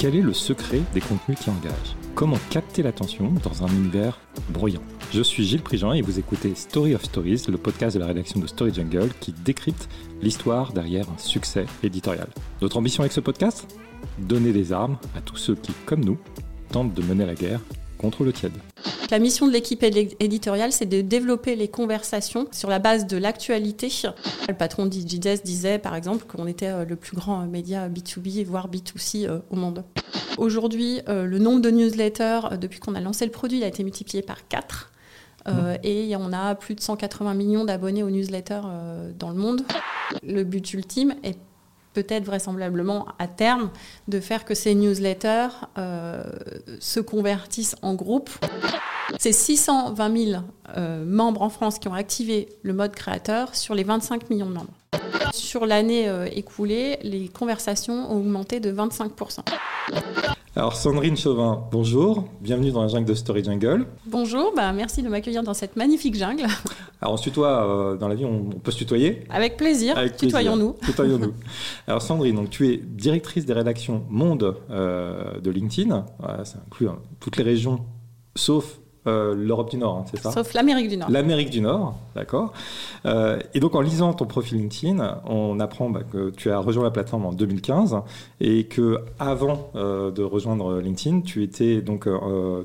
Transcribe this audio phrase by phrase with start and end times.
[0.00, 1.94] Quel est le secret des contenus qui engagent?
[2.14, 4.80] Comment capter l'attention dans un univers bruyant
[5.12, 8.40] Je suis Gilles Prigent et vous écoutez Story of Stories, le podcast de la rédaction
[8.40, 9.90] de Story Jungle qui décrypte
[10.22, 12.28] l'histoire derrière un succès éditorial.
[12.62, 13.78] Notre ambition avec ce podcast?
[14.18, 16.16] Donner des armes à tous ceux qui, comme nous,
[16.72, 17.60] tentent de mener la guerre
[18.00, 18.52] contre le tiède.
[19.10, 23.88] La mission de l'équipe éditoriale, c'est de développer les conversations sur la base de l'actualité.
[24.48, 28.44] Le patron de DigiDesk disait, par exemple, qu'on était euh, le plus grand média B2B,
[28.44, 29.84] voire B2C euh, au monde.
[30.38, 34.22] Aujourd'hui, euh, le nombre de newsletters, depuis qu'on a lancé le produit, a été multiplié
[34.22, 34.92] par 4.
[35.82, 38.60] et on a plus de 180 millions d'abonnés aux newsletters
[39.18, 39.62] dans le monde.
[40.22, 41.38] Le but ultime est
[41.92, 43.70] peut-être vraisemblablement à terme
[44.08, 45.48] de faire que ces newsletters
[46.78, 48.30] se convertissent en groupe.
[49.18, 50.42] C'est 620 000
[50.76, 54.54] euh, membres en France qui ont activé le mode créateur sur les 25 millions de
[54.54, 54.72] membres.
[55.32, 59.40] Sur l'année euh, écoulée, les conversations ont augmenté de 25%.
[60.60, 63.86] Alors Sandrine Chauvin, bonjour, bienvenue dans la jungle de Story Jungle.
[64.04, 66.42] Bonjour, bah merci de m'accueillir dans cette magnifique jungle.
[67.00, 70.76] Alors on se tutoie, euh, dans la vie on, peut se tutoyer Avec plaisir, tutoyons-nous.
[70.84, 71.32] Tutoyons-nous.
[71.86, 76.04] Alors Sandrine, donc, tu es directrice des rédactions Monde de LinkedIn,
[76.44, 77.80] ça inclut hein, toutes les régions
[78.36, 81.08] sauf euh, L'Europe du Nord, hein, c'est ça Sauf l'Amérique du Nord.
[81.10, 82.52] L'Amérique du Nord, d'accord.
[83.06, 86.84] Euh, et donc en lisant ton profil LinkedIn, on apprend bah, que tu as rejoint
[86.84, 87.96] la plateforme en 2015
[88.40, 92.08] et que avant euh, de rejoindre LinkedIn, tu étais donc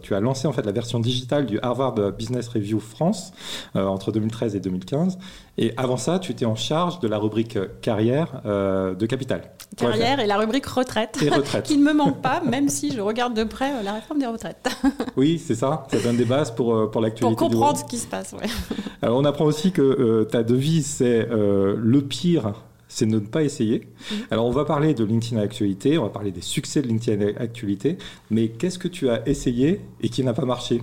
[0.02, 3.32] tu as lancé en fait la version digitale du Harvard Business Review France
[3.76, 5.18] entre 2013 et 2015.
[5.58, 9.42] Et avant ça, tu étais en charge de la rubrique carrière de Capital.
[9.78, 11.64] Carrière et la rubrique retraite, et retraite.
[11.66, 14.70] qui ne me manque pas, même si je regarde de près la réforme des retraites.
[15.18, 15.86] oui, c'est ça.
[15.92, 17.36] Ça donne des bases pour, euh, pour l'actualité.
[17.36, 18.48] Pour comprendre ce qui se passe, ouais.
[19.02, 22.54] Alors, on apprend aussi que euh, ta devise, c'est euh, le pire
[22.88, 23.88] c'est de ne pas essayer.
[24.12, 24.18] Mhm.
[24.32, 27.98] Alors, on va parler de LinkedIn Actualité, on va parler des succès de LinkedIn Actualité,
[28.30, 30.82] mais qu'est-ce que tu as essayé et qui n'a pas marché?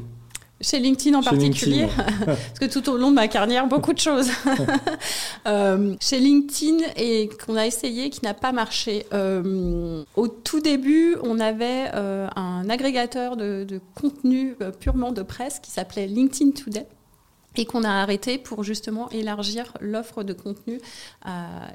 [0.62, 1.86] Chez LinkedIn en particulier,
[2.24, 4.30] parce que tout au long de ma carrière, beaucoup de choses.
[5.46, 9.06] euh, chez LinkedIn et qu'on a essayé, qui n'a pas marché.
[9.12, 15.58] Euh, au tout début, on avait euh, un agrégateur de, de contenu purement de presse
[15.60, 16.86] qui s'appelait LinkedIn Today
[17.56, 20.80] et qu'on a arrêté pour justement élargir l'offre de contenu
[21.26, 21.30] euh,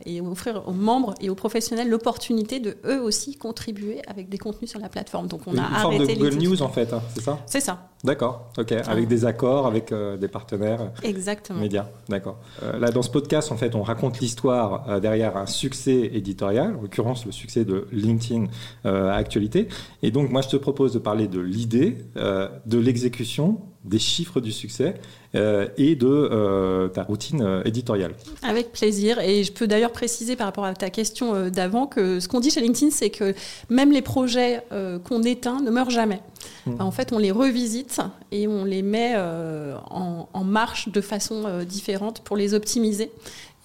[0.06, 4.70] et offrir aux membres et aux professionnels l'opportunité de eux aussi contribuer avec des contenus
[4.72, 5.28] sur la plateforme.
[5.28, 7.40] Donc on a arrêté forme de Google News en fait, hein, c'est ça?
[7.46, 7.90] C'est ça.
[8.04, 11.60] D'accord, ok, avec des accords avec euh, des partenaires Exactement.
[11.60, 11.88] médias.
[12.10, 12.40] D'accord.
[12.62, 16.82] Euh, là, dans ce podcast, en fait, on raconte l'histoire derrière un succès éditorial, en
[16.82, 18.46] l'occurrence le succès de LinkedIn
[18.84, 19.68] Actualité.
[20.04, 24.52] Et donc, moi, je te propose de parler de l'idée, de l'exécution des chiffres du
[24.52, 24.96] succès
[25.36, 28.14] euh, et de euh, ta routine euh, éditoriale.
[28.44, 29.20] Avec plaisir.
[29.20, 32.52] Et je peux d'ailleurs préciser par rapport à ta question d'avant que ce qu'on dit
[32.52, 33.34] chez LinkedIn, c'est que
[33.70, 34.62] même les projets
[35.04, 36.22] qu'on éteint ne meurent jamais.
[36.66, 36.76] Mmh.
[36.80, 38.00] En fait, on les revisite
[38.32, 43.12] et on les met en, en, marche de façon différente pour les optimiser.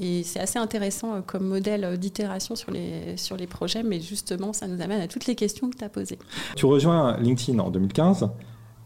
[0.00, 4.66] Et c'est assez intéressant comme modèle d'itération sur les, sur les projets, mais justement, ça
[4.66, 6.18] nous amène à toutes les questions que tu as posées.
[6.56, 8.28] Tu rejoins LinkedIn en 2015.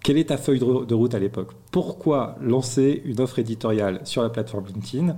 [0.06, 1.48] Quelle est ta feuille de route à l'époque?
[1.72, 5.16] Pourquoi lancer une offre éditoriale sur la plateforme LinkedIn?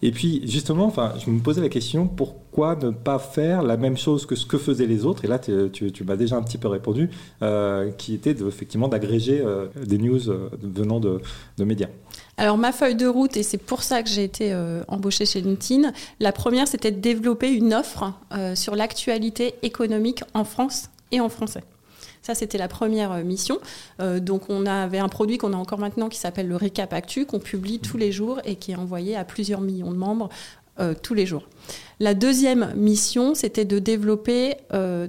[0.00, 3.96] Et puis justement, enfin, je me posais la question pourquoi ne pas faire la même
[3.96, 5.24] chose que ce que faisaient les autres?
[5.24, 7.10] Et là, tu, m'as déjà un petit peu répondu,
[7.42, 11.20] euh, qui était effectivement d'agréger euh, des news euh, venant de,
[11.58, 11.88] médias.
[12.36, 14.56] Alors ma feuille de route, et c'est pour ça que j'ai été
[14.86, 18.12] embauchée chez LinkedIn, la première c'était de développer une offre
[18.54, 21.64] sur l'actualité économique en France et en français.
[22.28, 23.58] Ça, c'était la première euh, mission.
[24.02, 27.24] Euh, donc, on avait un produit qu'on a encore maintenant qui s'appelle le Récap Actu,
[27.24, 30.28] qu'on publie tous les jours et qui est envoyé à plusieurs millions de membres
[30.78, 31.48] euh, tous les jours.
[32.00, 34.56] La deuxième mission, c'était de développer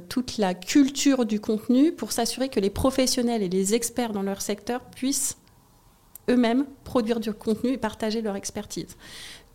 [0.08, 4.42] toute la culture du contenu pour s'assurer que les professionnels et les experts dans leur
[4.42, 5.36] secteur puissent
[6.30, 8.96] eux-mêmes produire du contenu et partager leur expertise.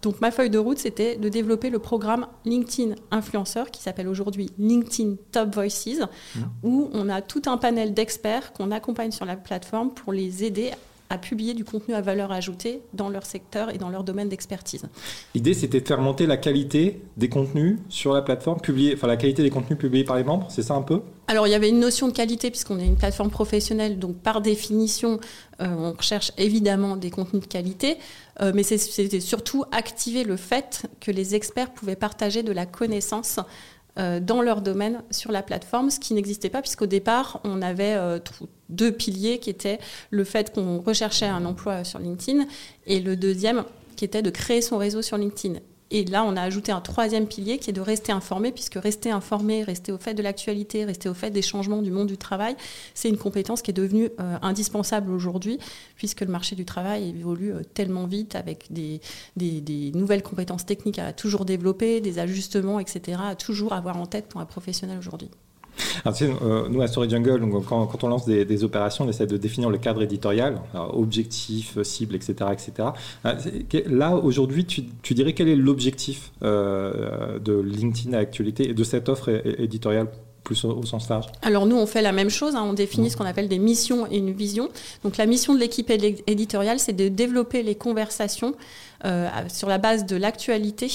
[0.05, 4.51] Donc ma feuille de route, c'était de développer le programme LinkedIn Influenceur, qui s'appelle aujourd'hui
[4.59, 5.99] LinkedIn Top Voices,
[6.37, 6.41] mmh.
[6.63, 10.73] où on a tout un panel d'experts qu'on accompagne sur la plateforme pour les aider
[11.11, 14.85] à publier du contenu à valeur ajoutée dans leur secteur et dans leur domaine d'expertise.
[15.35, 19.17] L'idée, c'était de faire monter la qualité des contenus sur la plateforme, publier, enfin la
[19.17, 21.03] qualité des contenus publiés par les membres, c'est ça un peu?
[21.27, 24.41] Alors, il y avait une notion de qualité puisqu'on est une plateforme professionnelle, donc par
[24.41, 25.21] définition,
[25.61, 27.97] euh, on recherche évidemment des contenus de qualité,
[28.41, 33.39] euh, mais c'était surtout activer le fait que les experts pouvaient partager de la connaissance
[33.97, 38.19] dans leur domaine sur la plateforme, ce qui n'existait pas puisqu'au départ, on avait euh,
[38.69, 39.79] deux piliers qui étaient
[40.11, 42.45] le fait qu'on recherchait un emploi sur LinkedIn
[42.87, 43.65] et le deuxième
[43.97, 45.61] qui était de créer son réseau sur LinkedIn.
[45.97, 49.13] Et là, on a ajouté un troisième pilier qui est de rester informé, puisque rester
[49.13, 52.57] informé, rester au fait de l'actualité, rester au fait des changements du monde du travail,
[52.95, 55.61] c'est une compétence qui est devenue euh, indispensable aujourd'hui,
[55.95, 59.01] puisque le marché du travail évolue euh, tellement vite avec des,
[59.37, 64.27] des, nouvelles compétences techniques à toujours développer, des ajustements, etc., à toujours avoir en tête
[64.27, 65.31] pour un professionnel aujourd'hui.
[66.07, 69.79] Euh, nous, à Story Jungle, quand, on lance des, opérations, on essaie de définir le
[69.79, 72.51] cadre éditorial, objectif, cible, etc.
[72.53, 72.89] etc.
[73.87, 79.31] Là, aujourd'hui, tu, dirais quel est l'objectif de LinkedIn à actualité et de cette offre
[79.59, 80.09] éditoriale
[80.45, 81.27] plus au, sens large?
[81.43, 82.55] Alors nous, on fait la même chose.
[82.55, 82.65] Hein.
[82.65, 84.69] on définit ce qu'on appelle des missions et une vision.
[85.03, 88.94] Donc la mission de l'équipe éditoriale, c'est de développer les conversations euh,
[89.49, 90.91] sur la base de l'actualité,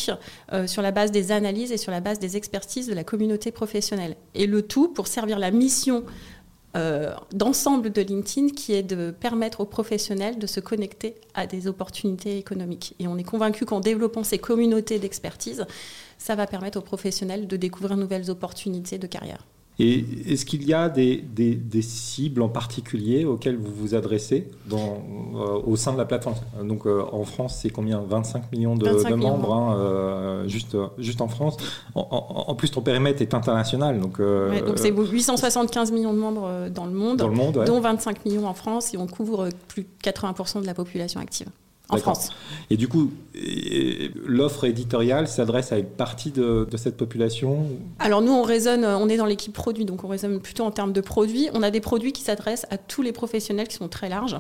[0.52, 3.52] euh, sur la base des analyses et sur la base des expertises de la communauté
[3.52, 4.16] professionnelle.
[4.36, 6.04] Et le tout pour servir la mission
[6.76, 11.68] euh, d'ensemble de LinkedIn qui est de permettre aux professionnels de se connecter à des
[11.68, 12.96] opportunités économiques.
[13.00, 15.66] Et on est convaincu qu'en développant ces communautés d'expertise,
[16.18, 19.46] ça va permettre aux professionnels de découvrir nouvelles opportunités de carrière.
[19.82, 25.02] Et est-ce qu'il y a des, des, cibles en particulier auxquelles vous vous adressez dans,
[25.36, 26.36] euh, au sein de la plateforme?
[26.64, 28.02] Donc euh, en France, c'est combien?
[28.02, 31.56] 25 millions de, membres, hein, euh, juste, juste en France.
[31.96, 34.02] En, plus, ton périmètre est international.
[34.02, 34.22] Donc
[34.76, 38.54] c'est 875 millions de membres dans le monde, dans le monde dont 25 millions en
[38.54, 41.48] France, et on couvre plus de 80% de la population active
[41.90, 42.30] en France.
[42.70, 43.12] Et du coup,
[44.26, 47.68] l'offre éditoriale s'adresse à une partie de, cette population
[48.00, 50.94] Alors nous, on raisonne, on est dans l'équipe produit, donc on raisonne plutôt en termes
[50.94, 51.50] de produits.
[51.54, 54.40] On a des produits qui s'adressent à tous les professionnels qui sont très larges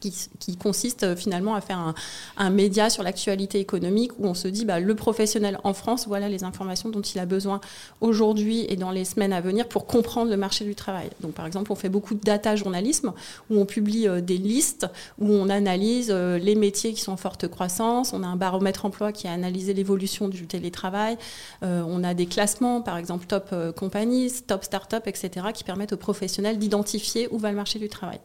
[0.00, 1.94] qui, consiste euh, finalement à faire
[2.36, 6.28] un, média sur l'actualité économique où on se dit bah, le professionnel en France, voilà
[6.28, 7.60] les informations dont il a besoin
[8.00, 11.10] aujourd'hui et dans les semaines à venir pour comprendre le marché du travail.
[11.20, 13.12] Donc par exemple, on fait beaucoup de data journalisme
[13.50, 14.86] où on publie euh, des listes,
[15.18, 18.84] où on analyse euh, les métiers qui sont en forte croissance, on a un baromètre
[18.84, 21.16] emploi qui a analysé l'évolution du télétravail,
[21.62, 26.58] on a des classements, par exemple top companies, top start-up, etc., qui permettent aux professionnels
[26.58, 28.20] d'identifier où va le marché du travail.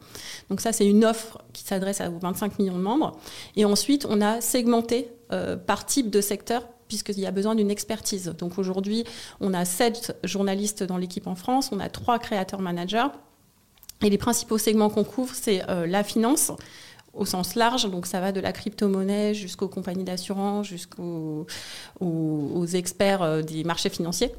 [0.49, 3.17] Donc ça, c'est une offre qui s'adresse à 25 millions de membres.
[3.55, 7.71] Et ensuite, on a segmenté euh, par type de secteur puisqu'il y a besoin d'une
[7.71, 8.35] expertise.
[8.37, 9.03] Donc aujourd'hui,
[9.39, 13.07] on a sept journalistes dans l'équipe en France, on a trois créateurs managers.
[14.03, 16.51] Et les principaux segments qu'on couvre, c'est euh, la finance
[17.13, 21.45] au sens large, donc ça va de la crypto-monnaie jusqu'aux compagnies d'assurance, jusqu'aux
[21.99, 24.31] aux, experts euh, des marchés financiers.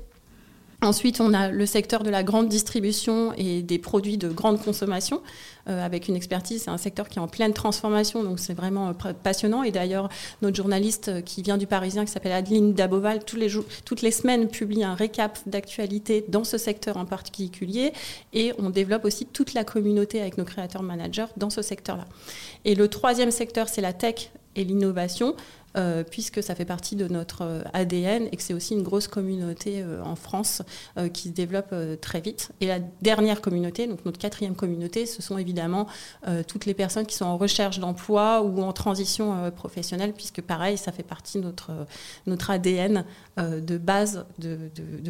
[0.84, 5.22] Ensuite, on a le secteur de la grande distribution et des produits de grande consommation,
[5.66, 6.64] euh, avec une expertise.
[6.64, 9.62] C'est un secteur qui est en pleine transformation, donc c'est vraiment euh, passionnant.
[9.62, 10.10] Et d'ailleurs,
[10.42, 14.84] notre journaliste euh, qui vient du Parisien, qui s'appelle Adeline Daboval, toutes les semaines publie
[14.84, 17.94] un récap d'actualité dans ce secteur en particulier.
[18.34, 22.04] Et on développe aussi toute la communauté avec nos créateurs managers dans ce secteur-là.
[22.66, 25.34] Et le troisième secteur, c'est la tech et l'innovation.
[25.76, 29.08] Euh, puisque ça fait partie de notre euh, ADN et que c'est aussi une grosse
[29.08, 30.62] communauté euh, en France
[31.12, 32.52] qui se développe très vite.
[32.60, 35.86] Et la dernière communauté, donc notre quatrième communauté, ce sont évidemment
[36.46, 40.92] toutes les personnes qui sont en recherche d'emploi ou en transition professionnelle, puisque pareil, ça
[40.92, 41.72] fait partie de notre,
[42.26, 43.04] notre ADN
[43.36, 44.58] de base de,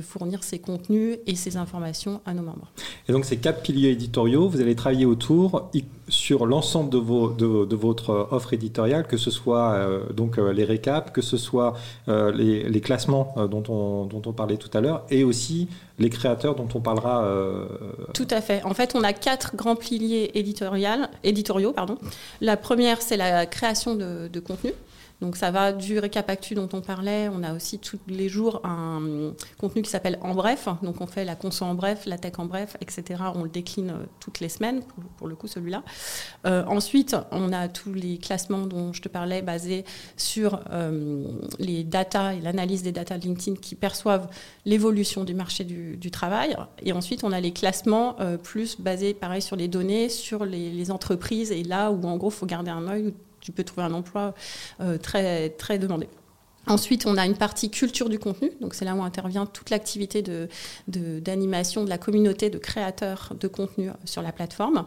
[0.03, 2.71] fournir ces contenus et ces informations à nos membres.
[3.09, 5.71] Et donc ces quatre piliers éditoriaux, vous allez travailler autour
[6.09, 11.23] sur l'ensemble de, vos, de, votre offre éditoriale, que ce soit donc les récaps, que
[11.23, 11.75] ce soit
[12.09, 15.69] euh, les, classements euh, dont, on, parlait tout à l'heure, et aussi
[15.99, 17.25] les créateurs dont on parlera.
[17.25, 17.67] Euh,
[18.15, 18.63] tout à fait.
[18.65, 21.73] En fait, on a quatre grands piliers éditoriaux.
[21.73, 21.99] Pardon.
[22.41, 24.73] La première, c'est la création de contenu.
[25.21, 27.29] Donc ça va du récap actu dont on parlait.
[27.29, 30.69] On a aussi tous les jours un contenu qui s'appelle En Bref.
[30.83, 33.23] Donc on fait la conso en bref, la tech en bref, etc.
[33.35, 34.83] On le décline euh, toutes les semaines,
[35.17, 35.83] pour, le coup celui-là.
[36.47, 39.85] Euh, ensuite, on a tous les classements dont je te parlais, basés
[40.17, 41.25] sur euh,
[41.59, 44.29] les data et l'analyse des data de LinkedIn qui perçoivent
[44.65, 46.56] l'évolution du marché du, travail.
[46.83, 50.91] Et ensuite, on a les classements plus basés, pareil, sur les données, sur les, les
[50.91, 53.93] entreprises et là où en gros, il faut garder un œil tu peux trouver un
[53.93, 54.34] emploi
[54.81, 56.08] euh, très, demandé.
[56.67, 60.24] Ensuite, on a une partie culture du contenu, c'est là où intervient toute l'activité
[60.89, 64.86] d'animation de, de, la communauté de créateurs de contenu sur la plateforme.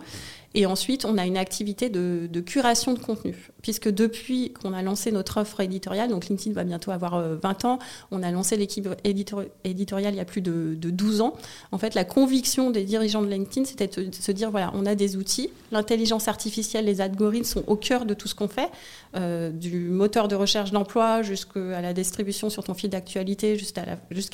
[0.58, 5.12] Et ensuite, on a une activité de, curation de contenu, puisque depuis qu'on a lancé
[5.12, 8.90] notre offre éditoriale, donc LinkedIn va bientôt avoir 20 euh, ans, on a lancé l'équipe
[9.04, 11.36] éditoriale il y a plus de, 12 ans.
[11.72, 14.96] En fait, la conviction des dirigeants de LinkedIn, c'était de se dire, voilà, on a
[14.96, 18.72] des outils, l'intelligence artificielle, les algorithmes sont au cœur de tout ce qu'on fait,
[19.16, 23.86] euh, du moteur de recherche d'emploi jusqu'à la distribution sur ton fil d'actualité, jusqu'à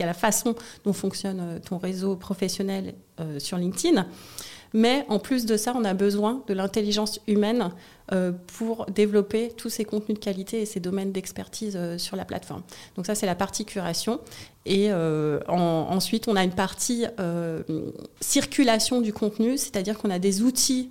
[0.05, 2.93] la, façon dont fonctionne euh, ton réseau professionnel
[3.37, 4.07] sur LinkedIn.
[4.73, 7.71] Mais en plus de ça, on a besoin de l'intelligence humaine
[8.11, 12.25] euh, pour développer tous ces contenus de qualité et ces domaines d'expertise euh, sur la
[12.25, 12.63] plateforme.
[12.95, 14.19] Donc ça, c'est la partie curation.
[14.65, 17.05] Et euh, ensuite, on a une partie
[18.19, 20.89] circulation du contenu, c'est-à-dire qu'on a des outils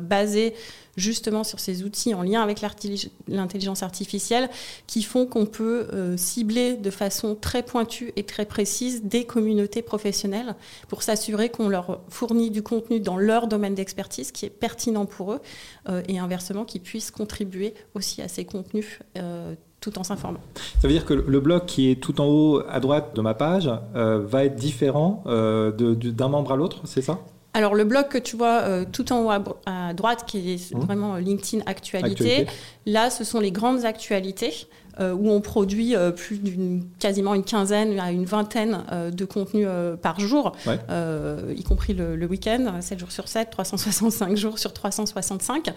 [0.00, 0.54] basés
[0.98, 4.50] justement sur ces outils en lien avec l'intelligence artificielle
[4.86, 9.80] qui font qu'on peut euh, cibler de façon très pointue et très précise des communautés
[9.80, 10.56] professionnelles
[10.88, 15.32] pour s'assurer qu'on leur fournit du contenu dans leur domaine d'expertise qui est pertinent pour
[15.32, 15.40] eux
[15.88, 20.40] euh, et inversement qui puissent contribuer aussi à ces contenus euh, tout en s'informant.
[20.80, 23.34] Ça veut dire que le bloc qui est tout en haut à droite de ma
[23.34, 27.20] page va être différent d'un membre à l'autre, c'est ça?
[27.58, 30.78] Alors le blog que tu vois euh, tout en haut à, droite, qui est mmh.
[30.78, 32.46] vraiment euh, LinkedIn actualité,
[32.86, 34.68] là ce sont les grandes actualités
[35.00, 39.66] euh, où on produit plus d'une quasiment une quinzaine à une vingtaine de contenus
[40.00, 45.72] par jour, y compris le, week-end, 7 jours sur 7, 365 jours sur 365.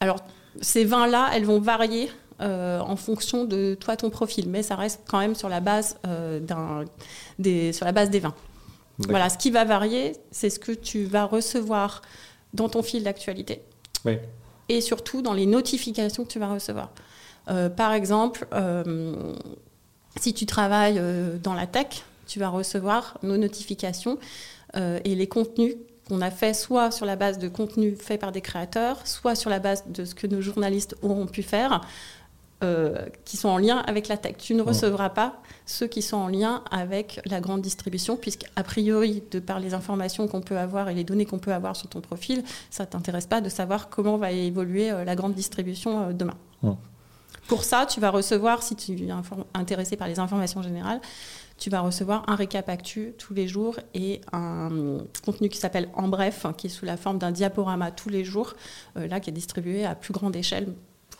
[0.00, 0.16] Alors
[0.62, 5.02] ces 20 là, elles vont varier en fonction de toi ton profil, mais ça reste
[5.06, 5.98] quand même sur la base
[7.38, 8.34] des sur la base des 20.
[9.08, 12.02] Voilà, ce qui va varier, c'est ce que tu vas recevoir
[12.52, 13.62] dans ton fil d'actualité.
[14.68, 16.90] Et surtout dans les notifications que tu vas recevoir.
[17.48, 19.34] Euh, par exemple, euh,
[20.20, 24.18] si tu travailles euh, dans la tech, tu vas recevoir nos notifications
[24.74, 25.74] et les contenus
[26.08, 29.50] qu'on a fait soit sur la base de contenus faits par des créateurs, soit sur
[29.50, 31.82] la base de ce que nos journalistes auront pu faire.
[32.62, 34.36] Euh, qui sont en lien avec la tech.
[34.38, 39.24] Tu ne recevras pas ceux qui sont en lien avec la grande distribution, puisqu'à priori,
[39.32, 42.00] de par les informations qu'on peut avoir et les données qu'on peut avoir sur ton
[42.00, 46.12] profil, ça ne t'intéresse pas de savoir comment va évoluer euh, la grande distribution euh,
[46.12, 46.36] demain.
[47.48, 49.10] Pour ça, tu vas recevoir, si tu es
[49.54, 51.00] intéressé par les informations générales,
[51.58, 56.06] tu vas recevoir un récap actu tous les jours et un contenu qui s'appelle En
[56.06, 58.54] Bref, qui est sous la forme d'un diaporama tous les jours,
[58.94, 60.72] là qui est distribué à plus grande échelle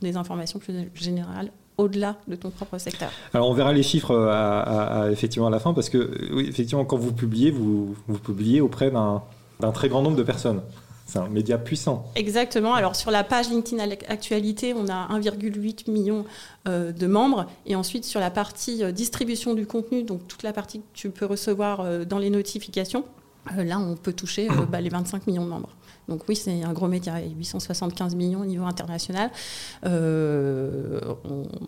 [0.02, 3.10] des informations plus générales au-delà de ton propre secteur.
[3.34, 6.84] Alors on verra les chiffres euh, à, effectivement à la fin parce que oui, effectivement
[6.84, 9.22] quand vous publiez, vous, vous publiez auprès d'un
[9.72, 10.62] très grand nombre de personnes.
[11.04, 12.06] C'est un média puissant.
[12.14, 12.74] Exactement.
[12.74, 16.24] Alors sur la page LinkedIn Actualité, on a 1,8 million
[16.68, 17.46] euh, de membres.
[17.66, 21.10] Et ensuite sur la partie euh, distribution du contenu, donc toute la partie que tu
[21.10, 23.04] peux recevoir dans les notifications,
[23.56, 25.70] là on peut toucher bah, les 25 millions de membres.
[26.08, 29.30] Donc oui, c'est un gros média, 875 millions au niveau international.
[29.86, 31.00] Euh,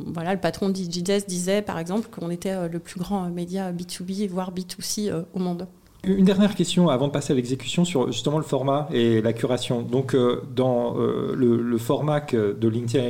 [0.07, 4.29] voilà, le patron de disait par exemple qu'on était euh, le plus grand média B2B,
[4.29, 5.67] voire B2C euh, au monde.
[6.07, 9.83] Une dernière question avant de passer à l'exécution sur justement le format et la curation.
[9.83, 13.05] Donc, euh, dans euh, le, format de LinkedIn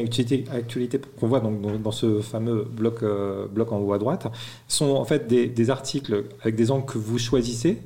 [0.52, 4.26] Actualité, qu'on voit donc, dans, ce fameux bloc, euh, bloc en haut à droite,
[4.68, 7.78] sont en fait des, articles avec des angles que vous choisissez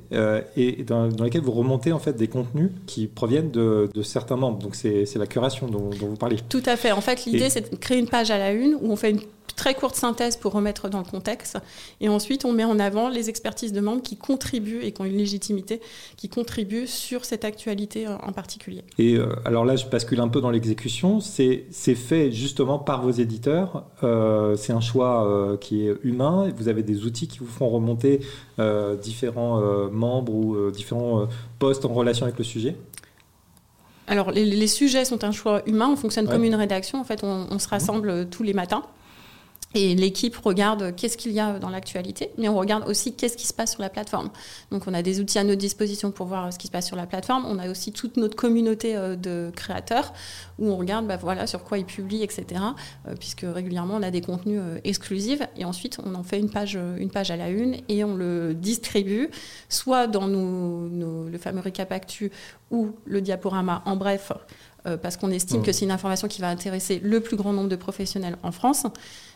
[0.57, 4.59] et dans, lesquels vous remontez en fait des contenus qui proviennent de, certains membres.
[4.59, 6.37] Donc, c'est la curation dont, vous parlez.
[6.49, 6.93] Tout à fait.
[6.93, 9.21] En fait, l'idée, c'est de créer une page à la une où on fait une
[9.55, 11.59] très courte synthèse pour remettre dans le contexte.
[12.00, 15.05] Et ensuite, on met en avant les expertises de membres qui contribuent et qui ont
[15.05, 15.81] une légitimité,
[16.17, 18.85] qui contribuent sur cette actualité euh, en particulier.
[18.99, 21.21] Et euh, alors là, je bascule un peu dans l'exécution.
[21.21, 23.85] C'est fait justement par vos éditeurs.
[24.02, 26.52] Euh, c'est un choix qui est humain.
[26.57, 28.21] Vous avez des outils qui vous font remonter
[29.02, 31.26] différents membres ou différents
[31.59, 32.76] postes en relation avec le sujet?
[34.07, 35.88] Alors, les, sujets sont un choix humain.
[35.90, 37.00] On fonctionne comme une rédaction.
[37.00, 38.85] En fait, on se rassemble tous les matins.
[39.75, 43.47] Et l'équipe regarde qu'est-ce qu'il y a dans l'actualité, mais on regarde aussi qu'est-ce qui
[43.47, 44.31] se passe sur la plateforme.
[44.71, 46.97] Donc on a des outils à notre disposition pour voir ce qui se passe sur
[46.97, 47.45] la plateforme.
[47.47, 50.15] On a aussi toute notre communauté euh, de créateurs
[50.59, 52.47] où on regarde bah, voilà, sur quoi ils publient, etc.
[53.07, 56.51] Euh, puisque régulièrement on a des contenus euh, exclusifs et ensuite on en fait une
[56.51, 59.29] page, une page à la une et on le distribue
[59.69, 62.33] soit dans nos, le fameux récap actu
[62.71, 64.33] ou le diaporama en bref,
[65.03, 65.65] parce qu'on estime mmh.
[65.65, 68.87] que c'est une information qui va intéresser le plus grand nombre de professionnels en France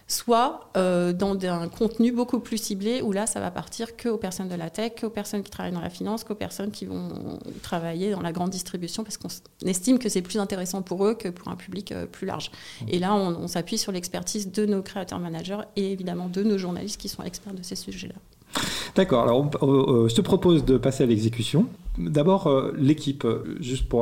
[0.07, 4.19] soit euh, dans un contenu beaucoup plus ciblé où là, ça va partir que aux
[4.19, 7.39] personnes de la tech, qu'aux personnes qui travaillent dans la finance, qu'aux personnes qui vont
[7.63, 9.29] travailler dans la grande distribution parce qu'on
[9.67, 12.51] estime que c'est plus intéressant pour eux que pour un public euh, plus large.
[12.89, 17.01] Et là, on s'appuie sur l'expertise de nos créateurs managers et évidemment de nos journalistes
[17.01, 18.15] qui sont experts de ces sujets-là.
[18.95, 21.67] D'accord, alors euh, je te propose de passer à l'exécution.
[21.99, 23.27] D'abord, euh, l'équipe,
[23.61, 24.01] juste pour,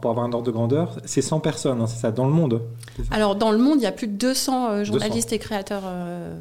[0.00, 2.62] pour, avoir un ordre de grandeur, c'est 100 personnes, hein, c'est ça, dans le monde
[3.10, 5.84] Alors, dans le monde, il y a plus de 200 euh, journalistes et créateurs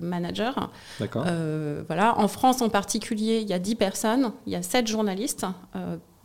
[0.01, 0.51] managers.
[0.99, 1.25] D'accord.
[1.87, 2.17] voilà.
[2.17, 5.45] En France en particulier, il y a 10 personnes, il y a 7 journalistes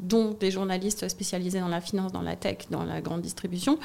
[0.00, 3.78] dont des journalistes spécialisés dans la finance, dans la tech, dans la grande distribution.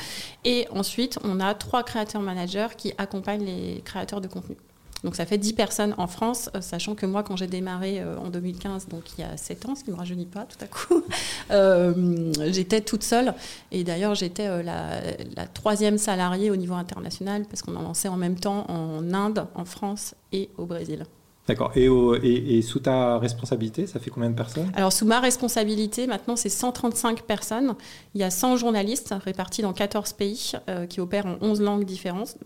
[0.44, 4.58] Et ensuite, on a trois créateurs managers qui accompagnent les créateurs de contenu.
[5.03, 8.18] Donc ça fait 10 personnes en France, euh, sachant que moi, quand j'ai démarré euh,
[8.18, 10.58] en 2015, donc il y a 7 ans, ce qui ne me rajeunit pas tout
[10.62, 11.03] à coup,
[11.51, 13.34] euh, j'étais toute seule.
[13.72, 15.01] Et d'ailleurs, j'étais la,
[15.36, 19.48] la, troisième salariée au niveau international, parce qu'on a lancé en même temps en Inde,
[19.56, 21.06] en France et au Brésil.
[21.50, 21.72] D'accord.
[21.75, 24.72] Et, sous ta responsabilité, ça fait combien de personnes?
[24.75, 27.75] Alors, sous ma responsabilité, maintenant, c'est 135 personnes.
[28.15, 30.53] Il y a 100 journalistes répartis dans 14 pays
[30.88, 32.38] qui opèrent en 11 langues différentes.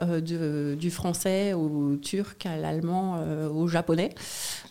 [0.00, 4.14] Euh, du français au turc, à l'allemand, euh, au japonais.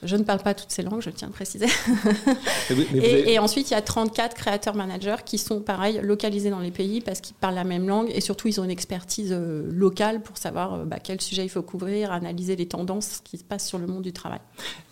[0.01, 1.65] Je ne parle pas toutes ces langues, je tiens à préciser.
[2.95, 7.01] et, ensuite, il y a 34 créateurs managers qui sont, pareil, localisés dans les pays
[7.01, 10.37] parce qu'ils parlent la même langue et surtout, ils ont une expertise euh, locale pour
[10.37, 13.87] savoir bah, quel sujet il faut couvrir, analyser les tendances qui se passent sur le
[13.87, 14.39] monde du travail.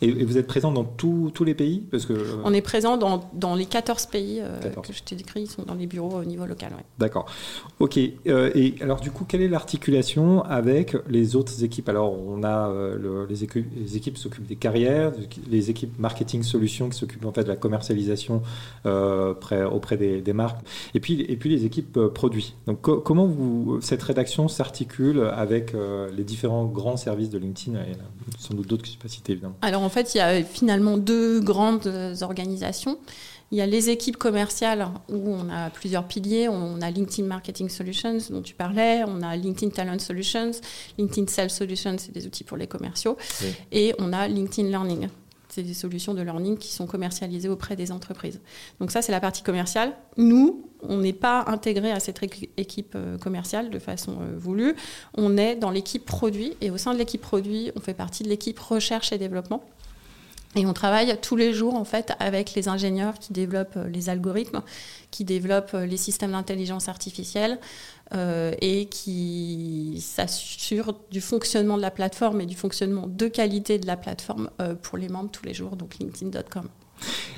[0.01, 2.13] Et, vous êtes présent dans tous les pays parce que,
[2.43, 4.41] On est présent dans, dans les 14 pays
[4.83, 6.71] que je t'ai décrit, ils sont dans les bureaux au niveau local.
[6.99, 7.25] D'accord.
[7.79, 7.97] Ok.
[7.97, 11.89] et alors, du coup, quelle est l'articulation avec les autres équipes?
[11.89, 15.11] Alors, on a euh, les, équipes, les équipes s'occupent des carrières,
[15.49, 18.41] les équipes marketing solutions qui s'occupent en fait de la commercialisation
[18.85, 19.33] euh,
[19.71, 20.59] auprès des, marques,
[20.93, 22.55] et puis, et puis les équipes euh, produits.
[22.67, 25.73] Donc, comment vous, cette rédaction s'articule avec
[26.15, 27.77] les différents grands services de LinkedIn?
[27.79, 27.93] Et
[28.37, 31.39] sans doute d'autres que je pas évidemment Alors, en fait, il y a finalement deux
[31.39, 31.91] grandes
[32.21, 32.97] organisations.
[33.51, 36.49] Il y a les équipes commerciales où on a plusieurs piliers.
[36.49, 40.51] On a LinkedIn Marketing Solutions dont tu parlais, on a LinkedIn Talent Solutions,
[40.97, 43.17] LinkedIn Sales Solutions, c'est des outils pour les commerciaux,
[43.71, 45.07] et on a LinkedIn Learning.
[45.55, 48.41] C'est des solutions de learning qui sont commercialisées auprès des entreprises.
[48.81, 49.93] Donc ça, c'est la partie commerciale.
[50.17, 52.21] Nous, on n'est pas intégré à cette
[52.57, 54.75] équipe euh, commerciale de façon euh, voulue.
[55.13, 58.27] On est dans l'équipe produit et au sein de l'équipe produit, on fait partie de
[58.27, 59.63] l'équipe recherche et développement.
[60.55, 64.09] Et on travaille tous les jours en fait avec les ingénieurs qui développent euh, les
[64.09, 64.61] algorithmes,
[65.11, 67.59] qui développent euh, les systèmes d'intelligence artificielle
[68.13, 73.87] euh, et qui s'assurent du fonctionnement de la plateforme et du fonctionnement de qualité de
[73.87, 74.49] la plateforme
[74.81, 76.69] pour les membres tous les jours, donc LinkedIn.com.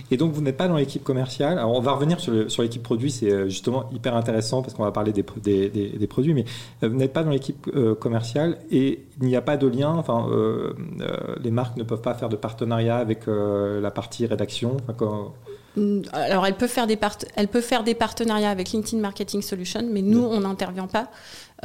[0.10, 1.58] Et donc, vous n'êtes pas dans l'équipe commerciale.
[1.58, 4.84] Alors, on va revenir sur, sur l'équipe produit, c'est euh, justement hyper intéressant parce qu'on
[4.84, 6.46] va parler des, des, des, produits, mais
[6.84, 9.94] euh, vous n'êtes pas dans l'équipe euh, commerciale et il n'y a pas de lien.
[9.98, 10.28] Enfin,
[11.42, 14.78] les marques ne peuvent pas faire de partenariat avec la partie rédaction.
[14.88, 15.32] Enfin,
[15.76, 16.98] mm, alors, elle peut, faire des
[17.36, 21.10] elle peut faire des partenariats avec LinkedIn Marketing Solutions, mais nous, on n'intervient pas.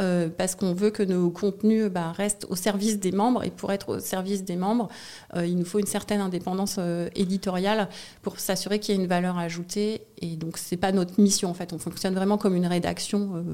[0.01, 3.45] Euh, parce qu'on veut que nos contenus bah, restent au service des membres.
[3.45, 4.89] Et pour être au service des membres,
[5.37, 7.89] euh, il nous faut une certaine indépendance euh, éditoriale
[8.23, 10.03] pour s'assurer qu'il y ait une valeur ajoutée.
[10.23, 11.73] Et donc, ce n'est pas notre mission, en fait.
[11.73, 13.45] On fonctionne vraiment comme une rédaction.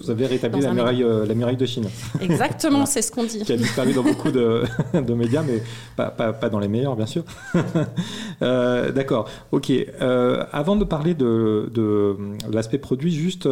[0.00, 1.84] Vous avez rétabli la muraille, la muraille de Chine.
[2.20, 3.42] Exactement, c'est ce qu'on dit.
[3.42, 5.62] Qui a disparu dans beaucoup de, de médias, mais
[5.96, 7.24] pas, pas, pas, dans les meilleurs, bien sûr.
[8.40, 9.28] D'accord.
[9.52, 9.70] OK.
[10.00, 12.16] avant de parler de, de
[12.50, 13.46] l'aspect produit, juste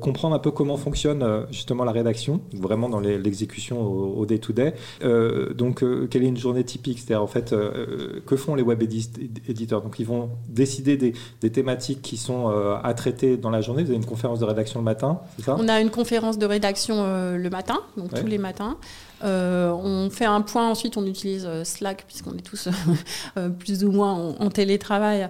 [0.00, 4.74] comprendre un peu comment fonctionne justement la rédaction, vraiment dans l'exécution au day-to-day.
[5.04, 6.98] Euh, donc, euh, quelle est une journée typique?
[6.98, 9.80] C'est-à-dire, en fait, euh, que font les web éditeurs?
[9.80, 12.48] Donc, ils vont décider des, thématiques qui sont
[12.82, 13.84] à traiter dans la journée.
[13.84, 15.56] Vous avez une conférence de rédaction le matin, c'est ça?
[15.58, 16.96] On a une conférence de rédaction
[17.36, 18.76] le matin, donc tous les matins.
[19.22, 22.68] On fait un point, ensuite on utilise Slack, puisqu'on est tous
[23.58, 25.28] plus ou moins en, télétravail,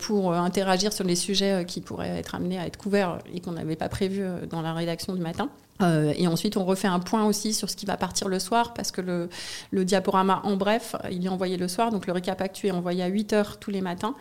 [0.00, 3.76] pour interagir sur les sujets qui pourraient être amenés à être couverts et qu'on n'avait
[3.76, 5.48] pas prévu dans la rédaction du matin.
[5.82, 8.74] Euh, et ensuite, on refait un point aussi sur ce qui va partir le soir,
[8.74, 12.72] parce que le, diaporama en bref, il est envoyé le soir, donc le récap actuel
[12.72, 14.14] est envoyé à 8 heures tous les matins.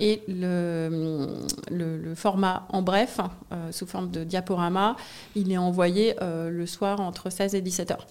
[0.00, 1.28] Et le,
[1.70, 3.20] le, format en bref,
[3.52, 4.96] euh, sous forme de diaporama,
[5.36, 8.06] il est envoyé euh, le soir entre 16 et 17 heures.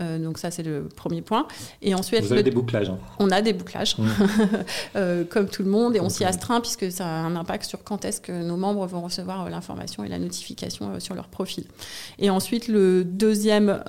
[0.00, 1.46] Euh, donc ça, c'est le premier point.
[1.82, 2.88] Et ensuite, Vous avez des bouclages.
[2.88, 2.98] Hein.
[3.18, 5.24] On a des bouclages, mmh.
[5.30, 8.06] comme tout le monde, et on s'y astreint puisque ça a un impact sur quand
[8.06, 11.64] est-ce que nos membres vont recevoir l'information et la notification sur leur profil.
[12.18, 13.82] Et ensuite, le deuxième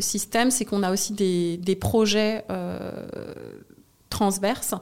[0.00, 2.44] système, c'est qu'on a aussi des, des projets
[4.08, 4.74] transverses.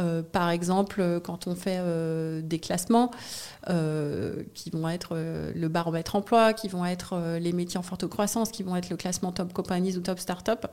[0.00, 3.10] Euh, par exemple, quand on fait euh, des classements
[3.68, 5.16] euh, qui vont être
[5.54, 8.96] le baromètre emploi, qui vont être les métiers en forte croissance, qui vont être le
[8.96, 10.66] classement top companies ou top start-up.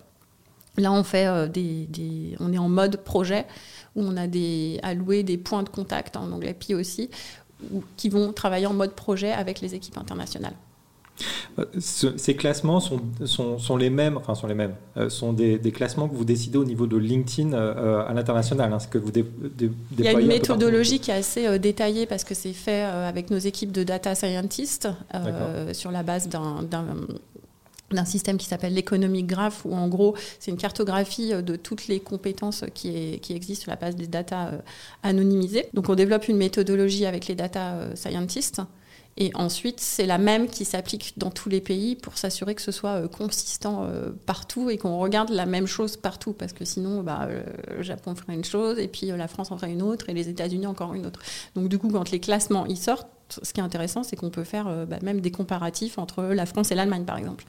[0.77, 3.45] Là, on fait des, on est en mode projet
[3.95, 4.27] où on a
[4.84, 7.10] alloué des points de contact en anglais PI aussi,
[7.97, 10.53] qui vont travailler en mode projet avec les équipes internationales.
[11.58, 16.08] Euh, ces classements sont, sont, les mêmes, enfin sont les mêmes, euh, sont des, classements
[16.08, 20.05] que vous décidez au niveau de LinkedIn euh, à l'international, hein, ce que vous Il
[20.05, 23.71] y a une méthodologie qui est assez détaillée parce que c'est fait avec nos équipes
[23.71, 24.88] de data scientists
[25.73, 26.65] sur la base d'un
[27.91, 31.99] d'un système qui s'appelle l'économique graph, où en gros, c'est une cartographie de toutes les
[31.99, 34.51] compétences qui, est, qui, existent sur la base des data
[35.01, 35.65] anonymisées.
[35.73, 38.62] Donc on développe une méthodologie avec les data scientists
[39.19, 42.71] Et ensuite, c'est la même qui s'applique dans tous les pays pour s'assurer que ce
[42.71, 43.86] soit consistant
[44.25, 46.32] partout et qu'on regarde la même chose partout.
[46.32, 47.27] Parce que sinon, bah,
[47.69, 50.29] le Japon ferait une chose et puis la France en ferait une autre et les
[50.29, 51.19] États-Unis encore une autre.
[51.55, 54.44] Donc du coup, quand les classements y sortent, ce qui est intéressant, c'est qu'on peut
[54.44, 57.46] faire euh, bah, même des comparatifs entre la France et l'Allemagne, par exemple.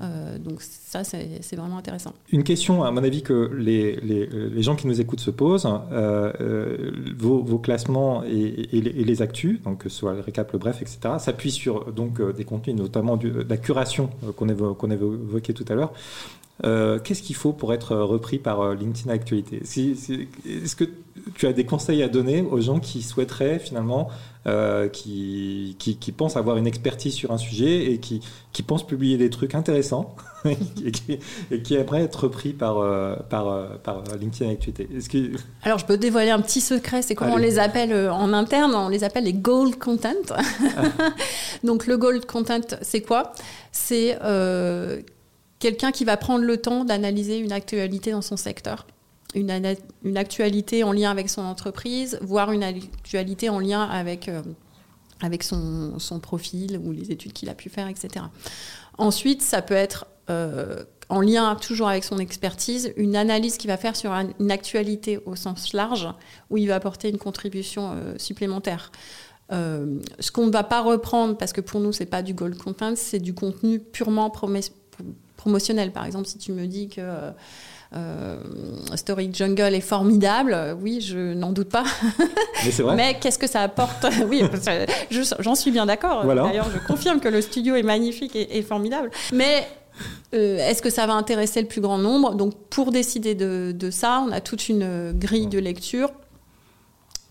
[0.00, 2.12] Euh, donc ça, c'est vraiment intéressant.
[2.30, 5.68] Une question, à mon avis, que les, les, gens qui nous écoutent se posent.
[5.92, 11.14] Euh, vos, classements et, les, actus, donc que ce soit le récap, le bref, etc.,
[11.18, 14.48] s'appuient sur donc, des contenus, notamment de la curation qu'on
[14.90, 15.92] évoquait tout à l'heure.
[16.64, 19.62] Euh, qu'est-ce qu'il faut pour être repris par euh, LinkedIn Actualité?
[19.62, 20.84] Est-ce que
[21.34, 24.08] tu as des conseils à donner aux gens qui souhaiteraient finalement,
[24.46, 28.20] euh, qui, qui, pensent avoir une expertise sur un sujet et qui,
[28.52, 31.18] qui pensent publier des trucs intéressants et, qui,
[31.50, 32.76] et, aimeraient être repris par,
[33.28, 34.88] par, par LinkedIn Actualité?
[35.10, 35.32] Que...
[35.64, 38.88] Alors je peux dévoiler un petit secret, c'est comment on les appelle en interne, on
[38.88, 40.10] les appelle les gold content.
[40.30, 40.82] Ah.
[41.64, 43.32] Donc le gold content, c'est quoi?
[43.70, 44.18] C'est
[45.62, 48.84] quelqu'un qui va prendre le temps d'analyser une actualité dans son secteur.
[49.36, 49.48] Une,
[50.16, 54.42] actualité en lien avec son entreprise, voire une actualité en lien avec, euh,
[55.20, 58.24] avec son, profil ou les études qu'il a pu faire, etc.
[58.98, 63.76] Ensuite, ça peut être euh, en lien toujours avec son expertise, une analyse qu'il va
[63.76, 66.08] faire sur une actualité au sens large,
[66.50, 68.90] où il va apporter une contribution euh, supplémentaire.
[69.50, 72.94] ce qu'on ne va pas reprendre, parce que pour nous, c'est pas du gold content,
[72.96, 74.24] c'est du contenu purement
[75.36, 75.92] promotionnel.
[75.92, 77.00] Par exemple, si tu me dis que
[77.94, 78.36] euh,
[78.94, 81.84] Story Jungle est formidable, oui, je n'en doute pas.
[82.64, 82.96] Mais c'est vrai.
[82.96, 84.06] Mais qu'est-ce que ça apporte?
[84.28, 84.42] Oui,
[85.40, 86.24] j'en suis bien d'accord.
[86.24, 89.10] D'ailleurs, je confirme que le studio est magnifique et, formidable.
[89.32, 89.66] Mais
[90.32, 92.34] euh, est-ce que ça va intéresser le plus grand nombre?
[92.34, 96.10] Donc, pour décider de, de, ça, on a toute une grille de lecture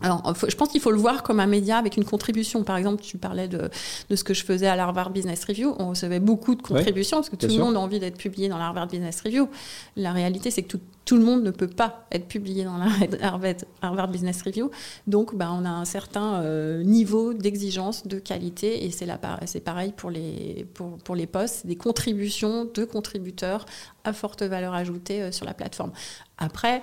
[0.01, 2.63] alors, je pense qu'il faut le voir comme un média avec une contribution.
[2.63, 3.69] Par exemple, tu parlais de,
[4.09, 5.75] de ce que je faisais à l'Harvard Business Review.
[5.79, 8.57] On recevait beaucoup de contributions parce que tout le monde a envie d'être publié dans
[8.57, 9.47] l'Harvard Business Review.
[9.95, 12.87] La réalité, c'est que tout, tout, le monde ne peut pas être publié dans la
[13.81, 14.71] Harvard Business Review.
[15.07, 18.85] Donc, bah, on a un certain euh, niveau d'exigence, de qualité.
[18.85, 21.67] Et c'est pareil pour les, pour, pour les postes.
[21.67, 23.65] Des contributions de contributeurs
[24.03, 25.91] à forte valeur ajoutée euh, sur la plateforme.
[26.37, 26.81] Après,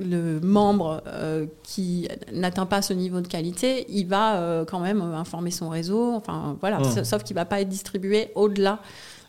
[0.00, 5.00] le membre euh, qui n'atteint pas ce niveau de qualité, il va euh, quand même
[5.00, 7.04] informer son réseau, enfin voilà, mmh.
[7.04, 8.80] sauf qu'il ne va pas être distribué au-delà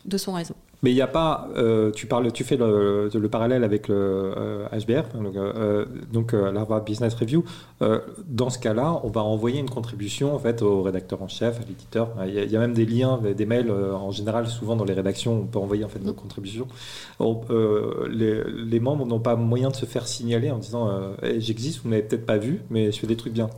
[0.04, 0.54] de son réseau.
[0.82, 5.04] Mais il n'y a pas, euh, tu parles, tu fais le, parallèle avec le HBR,
[5.14, 7.44] euh, donc, euh, l'Harvard Business Review.
[8.26, 11.64] dans ce cas-là, on va envoyer une contribution en fait au rédacteur en chef, à
[11.68, 12.10] l'éditeur.
[12.26, 15.46] Il y, a même des liens, des mails en général, souvent dans les rédactions, on
[15.46, 16.66] peut envoyer en fait nos contributions.
[17.20, 20.90] les, membres n'ont pas moyen de se faire signaler en disant
[21.38, 23.48] j'existe, vous n'avez peut-être pas vu, mais je fais des trucs bien.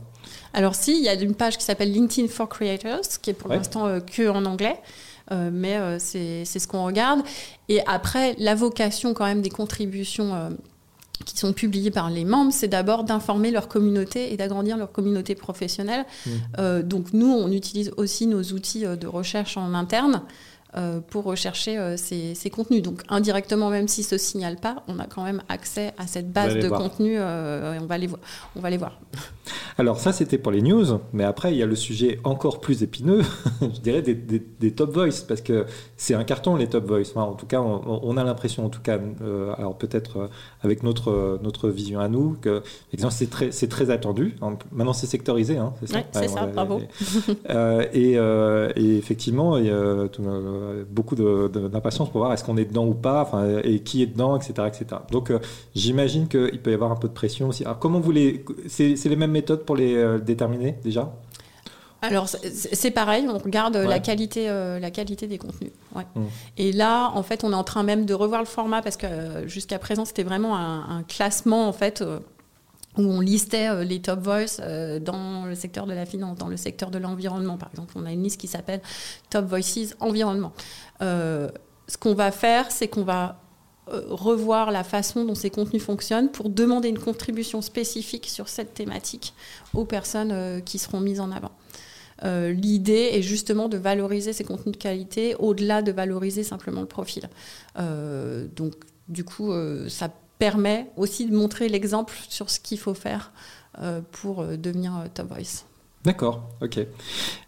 [0.53, 3.49] Alors si, il y a une page qui s'appelle LinkedIn for Creators, qui est pour
[3.49, 4.77] l'instant que en anglais.
[5.31, 7.21] Euh, mais euh, c'est ce qu'on regarde.
[7.69, 10.49] Et après, la vocation quand même des contributions euh,
[11.25, 15.33] qui sont publiées par les membres, c'est d'abord d'informer leur communauté et d'agrandir leur communauté
[15.33, 16.05] professionnelle.
[16.25, 16.81] Mmh.
[16.81, 20.21] donc nous, on utilise aussi nos outils de recherche en interne.
[20.77, 22.81] Euh, pour rechercher euh, ces, contenus.
[22.81, 26.33] Donc indirectement, même s'ils ne se signalent pas, on a quand même accès à cette
[26.33, 28.09] base de contenus euh, et on va, les
[28.57, 28.99] on va les voir.
[29.77, 32.83] Alors ça, c'était pour les news, mais après, il y a le sujet encore plus
[32.83, 33.21] épineux,
[33.61, 37.15] je dirais, des, top voice, parce que c'est un carton, les top voice.
[37.15, 38.99] en tout cas, on, a l'impression, en tout cas,
[39.57, 40.29] alors peut-être
[40.61, 42.63] avec notre, notre vision à nous, que
[43.09, 44.35] c'est très, très attendu.
[44.71, 46.81] Maintenant, c'est sectorisé, hein, c'est ça c'est ça, bravo.
[47.93, 50.23] Et, et, effectivement, il y a tout,
[50.89, 53.29] beaucoup d'impatience pour voir est-ce qu'on est dedans ou pas,
[53.63, 54.67] et qui est dedans, etc.
[54.67, 55.01] etc.
[55.11, 55.39] Donc euh,
[55.75, 57.63] j'imagine qu'il peut y avoir un peu de pression aussi.
[57.63, 58.45] Alors comment vous les...
[58.67, 61.13] C'est les mêmes méthodes pour les euh, déterminer déjà?
[62.01, 65.71] Alors c'est pareil, on regarde la qualité, euh, la qualité des contenus.
[65.95, 66.21] Mmh.
[66.57, 69.07] Et là, en fait, on est en train même de revoir le format parce que
[69.47, 72.03] jusqu'à présent, c'était vraiment un, classement en fait
[72.97, 76.47] où on listait euh, les top voices euh, dans le secteur de la finance, dans
[76.47, 77.57] le secteur de l'environnement.
[77.57, 78.81] Par exemple, on a une liste qui s'appelle
[79.29, 80.53] Top Voices Environnement.
[81.01, 81.49] Euh,
[81.87, 83.41] ce qu'on va faire, c'est qu'on va
[83.87, 89.35] revoir la façon dont ces contenus fonctionnent pour demander une contribution spécifique sur cette thématique
[89.75, 91.51] aux personnes qui seront mises en avant.
[92.23, 97.29] L'idée est justement de valoriser ces contenus de qualité au-delà de valoriser simplement le profil.
[97.75, 98.73] donc,
[99.07, 99.53] du coup,
[99.87, 103.31] ça permet aussi de montrer l'exemple sur ce qu'il faut faire
[103.81, 105.65] euh, pour euh, devenir euh, Top Voice.
[106.03, 106.79] D'accord, ok.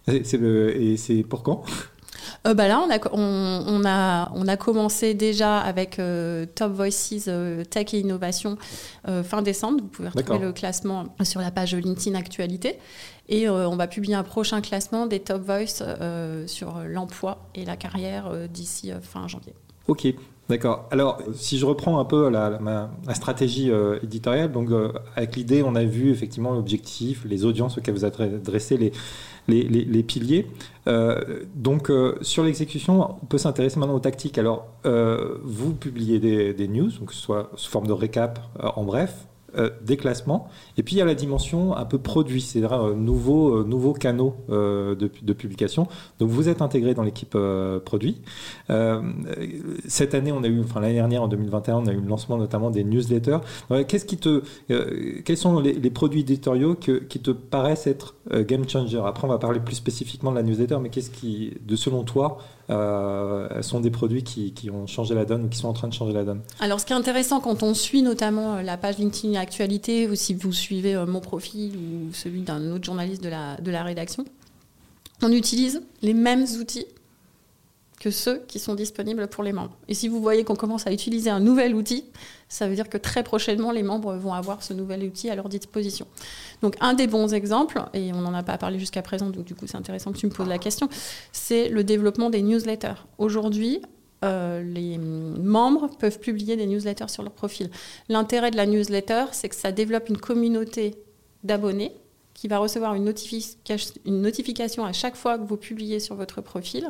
[0.07, 1.63] Et c'est pour quand?
[2.45, 7.25] Euh, bah Là, on a, on, a, on a commencé déjà avec euh, Top Voices
[7.27, 8.57] euh, Tech et Innovation
[9.05, 9.79] fin décembre.
[9.81, 12.79] Vous pouvez retrouver le classement sur la page LinkedIn Actualité.
[13.29, 15.83] Et on va publier un prochain classement des Top Voice
[16.47, 19.53] sur l'emploi et la carrière d'ici fin janvier.
[19.87, 20.07] Ok,
[20.49, 20.87] D'accord.
[20.91, 22.59] Alors, si je reprends un peu la,
[23.13, 23.69] stratégie
[24.01, 24.69] éditoriale, donc
[25.15, 28.91] avec l'idée, on a vu effectivement l'objectif, les audiences auxquelles vous adressez, les,
[29.47, 30.47] les, piliers.
[30.87, 34.37] Euh, donc, euh, sur l'exécution, on peut s'intéresser maintenant aux tactiques.
[34.37, 39.27] Alors, euh, vous publiez des, des, news, donc soit sous forme de récap en bref,
[39.55, 40.49] euh, des classements.
[40.77, 43.93] Et puis il y a la dimension un peu produit, c'est-à-dire euh, nouveaux, euh, nouveaux
[43.93, 45.87] canaux de, de, publication.
[46.19, 47.37] Donc vous êtes intégré dans l'équipe
[47.85, 48.21] produit.
[49.87, 52.37] cette année, on a eu, enfin l'année dernière, en 2021, on a eu le lancement
[52.37, 53.39] notamment des newsletters.
[53.87, 54.43] Qu'est-ce qui te,
[55.21, 59.59] quels sont les, produits éditoriaux qui te paraissent être game changer Après, on va parler
[59.59, 64.23] plus spécifiquement de la newsletter, mais qu'est-ce qui, de selon toi, euh, sont des produits
[64.23, 66.41] qui, ont changé la donne ou qui sont en train de changer la donne?
[66.59, 70.15] Alors, ce qui est intéressant quand on suit notamment euh, la page LinkedIn Actualité ou
[70.15, 73.83] si vous suivez euh, mon profil ou celui d'un autre journaliste de la, de la
[73.83, 74.25] rédaction,
[75.21, 76.85] on utilise les mêmes outils
[77.99, 79.75] que ceux qui sont disponibles pour les membres.
[79.87, 82.05] Et si vous voyez qu'on commence à utiliser un nouvel outil,
[82.47, 85.49] ça veut dire que très prochainement, les membres vont avoir ce nouvel outil à leur
[85.49, 86.05] disposition.
[86.61, 89.55] Donc un des bons exemples, et on n'en a pas parlé jusqu'à présent, donc du
[89.55, 90.89] coup c'est intéressant que tu me poses la question,
[91.31, 93.05] c'est le développement des newsletters.
[93.17, 93.81] Aujourd'hui,
[94.23, 97.69] euh, les membres peuvent publier des newsletters sur leur profil.
[98.09, 100.95] L'intérêt de la newsletter, c'est que ça développe une communauté
[101.43, 101.93] d'abonnés
[102.37, 103.11] qui va recevoir une,
[104.05, 106.87] une, notification à chaque fois que vous publiez sur votre profil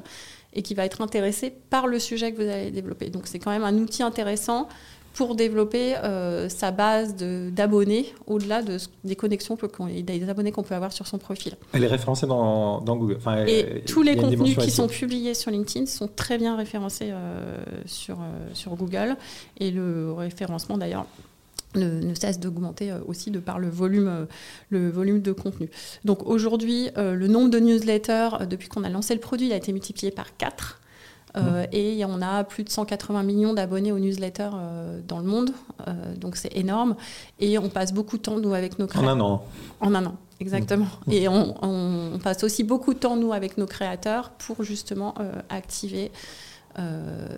[0.54, 3.10] et qui va être intéressé par le sujet que vous allez développer.
[3.10, 4.68] Donc c'est quand même un outil intéressant
[5.14, 9.58] pour développer euh, sa base d'abonnés au-delà de, des connexions
[9.90, 11.56] et des abonnés qu'on peut avoir sur son profil.
[11.74, 13.18] Elle est référencée dans, Google.
[13.48, 17.58] et tous les contenus qui sont publiés sur LinkedIn sont très bien référencés euh,
[17.88, 19.16] sur, euh, sur Google.
[19.60, 21.08] Et le référencement, d'ailleurs,
[21.78, 24.28] ne, cesse d'augmenter aussi de par le volume,
[24.70, 25.70] le volume de contenu.
[26.06, 30.12] Donc aujourd'hui, le nombre de newsletters, depuis qu'on a lancé le produit, a été multiplié
[30.12, 30.82] par 4.
[31.38, 35.52] Euh, et on a plus de 180 millions d'abonnés aux newsletters euh, dans le monde,
[35.88, 36.96] euh, donc c'est énorme.
[37.40, 39.16] Et on passe beaucoup de temps, nous, avec nos créateurs.
[39.16, 39.46] En un an.
[39.82, 40.88] En un an, exactement.
[41.06, 41.12] Mmh.
[41.12, 45.14] Et on, passe aussi beaucoup de temps, nous, avec nos créateurs, pour justement
[45.50, 46.12] activer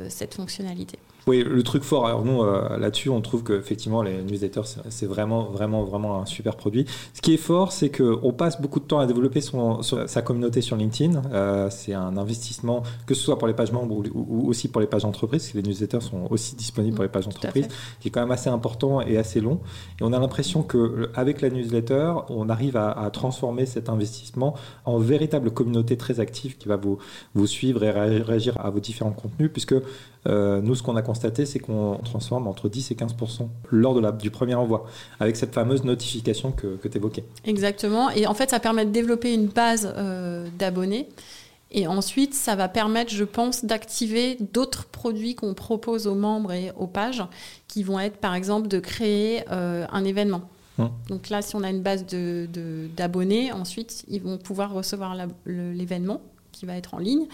[0.10, 1.00] cette fonctionnalité.
[1.30, 5.44] Oui, le truc fort, alors nous, euh, là-dessus, on trouve qu'effectivement, les newsletters, c'est vraiment,
[5.44, 6.88] vraiment, vraiment un super produit.
[7.14, 10.62] Ce qui est fort, c'est qu'on passe beaucoup de temps à développer son, sa communauté
[10.62, 11.22] sur LinkedIn.
[11.32, 14.88] Euh, c'est un investissement, que ce soit pour les pages membres ou, aussi pour les
[14.88, 17.68] pages entreprises, parce que les newsletters sont aussi disponibles pour les pages entreprises,
[18.00, 19.60] qui est quand même assez important et assez long.
[20.02, 25.52] Et on a l'impression qu'avec la newsletter, on arrive à, transformer cet investissement en véritable
[25.52, 26.98] communauté très active qui va vous,
[27.36, 29.76] vous suivre et réagir à vos différents contenus, puisque
[30.28, 34.00] euh, nous, ce qu'on a constaté, c'est qu'on transforme entre 10 et 15% lors de
[34.00, 34.86] la, du premier envoi,
[35.20, 37.24] avec cette fameuse notification que, que tu évoquais.
[37.46, 38.10] Exactement.
[38.10, 41.08] Et en fait, ça permet de développer une base euh, d'abonnés.
[41.72, 46.72] Et ensuite, ça va permettre, je pense, d'activer d'autres produits qu'on propose aux membres et
[46.78, 47.24] aux pages,
[47.68, 50.42] qui vont être, par exemple, de créer euh, un événement.
[50.80, 50.90] Hum.
[51.10, 56.22] Donc là, si on a une base d'abonnés, de, ensuite, ils vont pouvoir recevoir l'événement
[56.52, 57.28] qui va être en ligne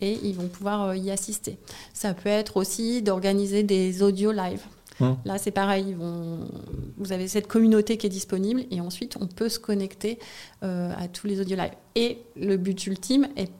[0.00, 1.58] et ils vont pouvoir euh, y assister.
[1.92, 4.62] Ça peut être aussi d'organiser des audio live.
[5.00, 5.16] Hum.
[5.24, 6.48] Là, c'est pareil, vont...
[6.96, 10.18] vous avez cette communauté qui est disponible et ensuite on peut se connecter
[10.62, 11.72] euh, à tous les audio live.
[11.96, 13.50] Et le but ultime est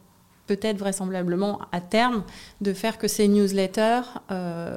[0.46, 2.22] peut-être vraisemblablement à terme
[2.60, 4.76] de faire que ces newsletters euh,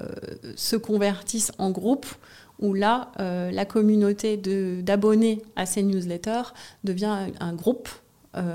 [0.55, 2.07] se convertissent en groupe
[2.59, 4.35] où là, la communauté
[4.81, 7.87] d'abonnés à ces newsletters devient un groupe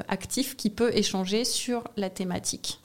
[0.08, 2.80] actif qui peut échanger sur la thématique.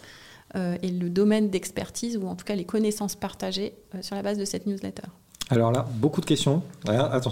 [0.56, 4.22] Euh, et le domaine d'expertise, ou en tout cas les connaissances partagées euh, sur la
[4.22, 5.08] base de cette newsletter.
[5.50, 6.62] Alors là, beaucoup de questions.
[6.88, 7.32] attends.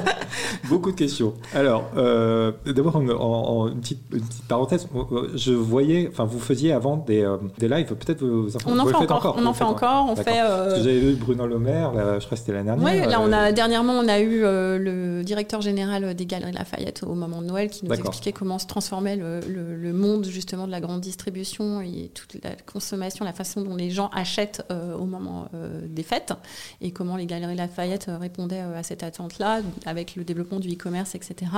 [0.68, 1.34] beaucoup de questions.
[1.52, 4.00] Alors, euh, d'abord, en, une, petite,
[4.48, 4.86] parenthèse,
[5.34, 8.94] je voyais, enfin, vous faisiez avant des, euh, des lives, peut-être vous, on en fait
[8.94, 9.36] encore.
[9.36, 10.06] On en fait encore.
[10.08, 10.40] On fait.
[10.40, 10.76] Euh...
[10.76, 12.84] J'avais vu Bruno Le Maire, je crois que c'était l'année dernière.
[12.84, 17.02] Oui, là, on a dernièrement, on a eu euh, le directeur général des Galeries Lafayette
[17.02, 20.70] au moment de Noël qui nous expliquait comment se transformait le, le, monde justement de
[20.70, 25.48] la grande distribution et toute la consommation, la façon dont les gens achètent au moment
[25.84, 26.32] des fêtes
[26.80, 31.14] et comment les galeries Galeries Lafayette répondait à cette attente-là, avec le développement du e-commerce,
[31.14, 31.50] etc.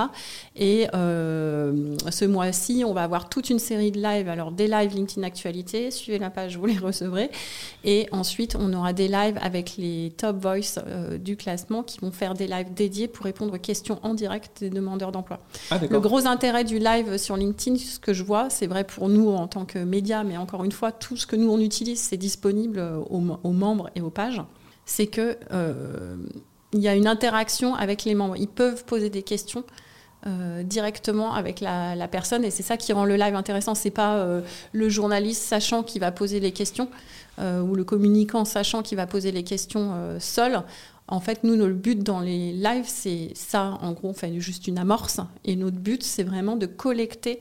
[0.56, 4.28] Et ce mois-ci, on va avoir toute une série de lives.
[4.28, 7.30] Alors, des lives LinkedIn Actualité, suivez la page, vous les recevrez.
[7.84, 10.78] Et ensuite, on aura des lives avec les top voice
[11.18, 14.70] du classement qui vont faire des lives dédiés pour répondre aux questions en direct des
[14.70, 15.40] demandeurs d'emploi.
[15.70, 19.08] Ah, le gros intérêt du live sur LinkedIn, ce que je vois, c'est vrai pour
[19.08, 22.00] nous en tant que médias, mais encore une fois, tout ce que nous on utilise,
[22.00, 24.42] c'est disponible aux, membres et aux pages.
[24.94, 26.16] C'est que euh,
[26.74, 28.36] il y a une interaction avec les membres.
[28.36, 29.64] Ils peuvent poser des questions.
[30.26, 34.18] Euh, directement avec la, personne et c'est ça qui rend le live intéressant c'est pas
[34.18, 34.40] euh,
[34.72, 36.88] le journaliste sachant qui va poser les questions
[37.38, 40.62] ou le communicant sachant qui va poser les questions seul
[41.08, 43.78] en fait, nous, notre but dans les lives, c'est ça.
[43.82, 45.18] En gros, on fait juste une amorce.
[45.44, 47.40] Et notre but, c'est vraiment de collecter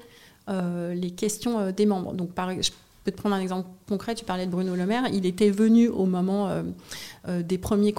[0.49, 2.13] les questions des membres.
[2.13, 2.71] Donc, par, je
[3.03, 4.15] peux te prendre un exemple concret.
[4.15, 5.03] Tu parlais de Bruno Le Maire.
[5.11, 7.93] Il était venu au moment euh, des, premiers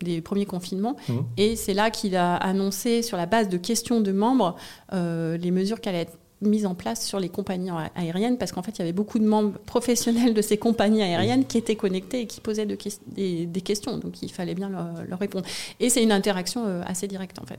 [0.00, 0.96] des premiers confinements.
[1.08, 1.12] Mmh.
[1.36, 4.56] Et c'est là qu'il a annoncé, sur la base de questions de membres,
[4.92, 8.70] les mesures qui allaient être mise en place sur les compagnies aériennes parce qu'en fait
[8.76, 12.26] il y avait beaucoup de membres professionnels de ces compagnies aériennes qui étaient connectés et
[12.28, 14.70] qui posaient des, questions donc il fallait bien
[15.08, 15.44] leur répondre
[15.80, 17.58] et c'est une interaction assez directe en fait.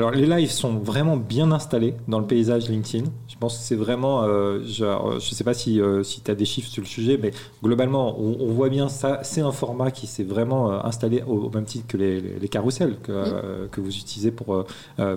[0.00, 3.04] Alors les lives sont vraiment bien installés dans le paysage LinkedIn.
[3.28, 6.34] Je pense que c'est vraiment, euh, je ne sais pas si, euh, si tu as
[6.34, 7.32] des chiffres sur le sujet, mais
[7.62, 9.20] globalement, on, voit bien ça.
[9.24, 12.96] C'est un format qui s'est vraiment euh, installé au, même titre que les, les carousels
[13.02, 14.64] que, que, vous utilisez pour,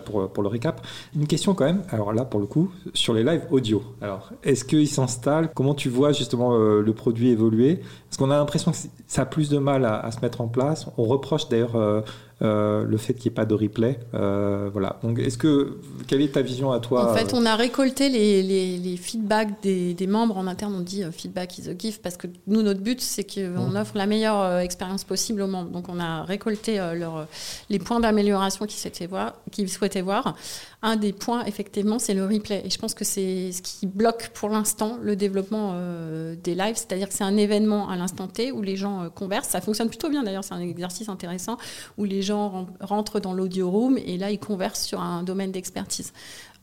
[0.03, 0.85] pour, pour, le récap.
[1.15, 3.81] Une question quand même, alors là pour le coup, sur les lives audio.
[4.01, 5.49] Alors, est-ce qu'ils s'installent?
[5.53, 7.79] Comment tu vois justement le produit évoluer?
[8.09, 10.49] Parce qu'on a l'impression que ça a plus de mal à, à, se mettre en
[10.49, 10.87] place.
[10.97, 12.03] On reproche d'ailleurs
[12.41, 13.99] euh, le fait qu'il n'y ait pas de replay.
[14.13, 14.99] Euh, voilà.
[15.03, 18.41] Donc, est-ce que quelle est ta vision à toi En fait, on a récolté les,
[18.43, 20.73] les, feedbacks des, des, membres en interne.
[20.75, 23.75] On dit euh, feedback is a gift parce que nous, notre but, c'est qu'on mmh.
[23.77, 25.69] offre la meilleure expérience possible aux membres.
[25.69, 27.27] Donc, on a récolté leur,
[27.69, 30.35] les points d'amélioration qu'ils voir, qu'ils souhaitaient voir.
[30.85, 32.61] Un des points, effectivement, c'est le replay.
[32.65, 35.75] Et je pense que c'est ce qui bloque pour l'instant le développement
[36.43, 36.75] des lives.
[36.75, 39.47] C'est-à-dire que c'est un événement à l'instant T où les gens conversent.
[39.47, 40.43] Ça fonctionne plutôt bien d'ailleurs.
[40.43, 41.57] C'est un exercice intéressant
[41.97, 46.11] où les gens rentrent dans l'audio room et là, ils conversent sur un domaine d'expertise.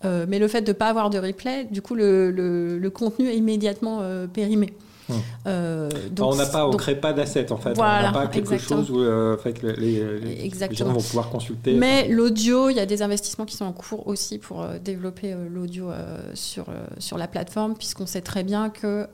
[0.04, 3.36] Euh, mais le fait de ne pas avoir de replay, du coup, le, contenu est
[3.36, 4.72] immédiatement euh, périmé.
[5.10, 5.20] Hum.
[5.46, 7.78] Euh, donc, on n'a pas, on crée pas d'assets en fait.
[7.78, 11.74] on n'a pas quelque chose où les, gens vont pouvoir consulter.
[11.74, 15.90] Mais l'audio, il y a des investissements qui sont en cours aussi pour développer l'audio
[16.34, 16.66] sur,
[16.98, 19.08] sur la plateforme, puisqu'on sait très bien que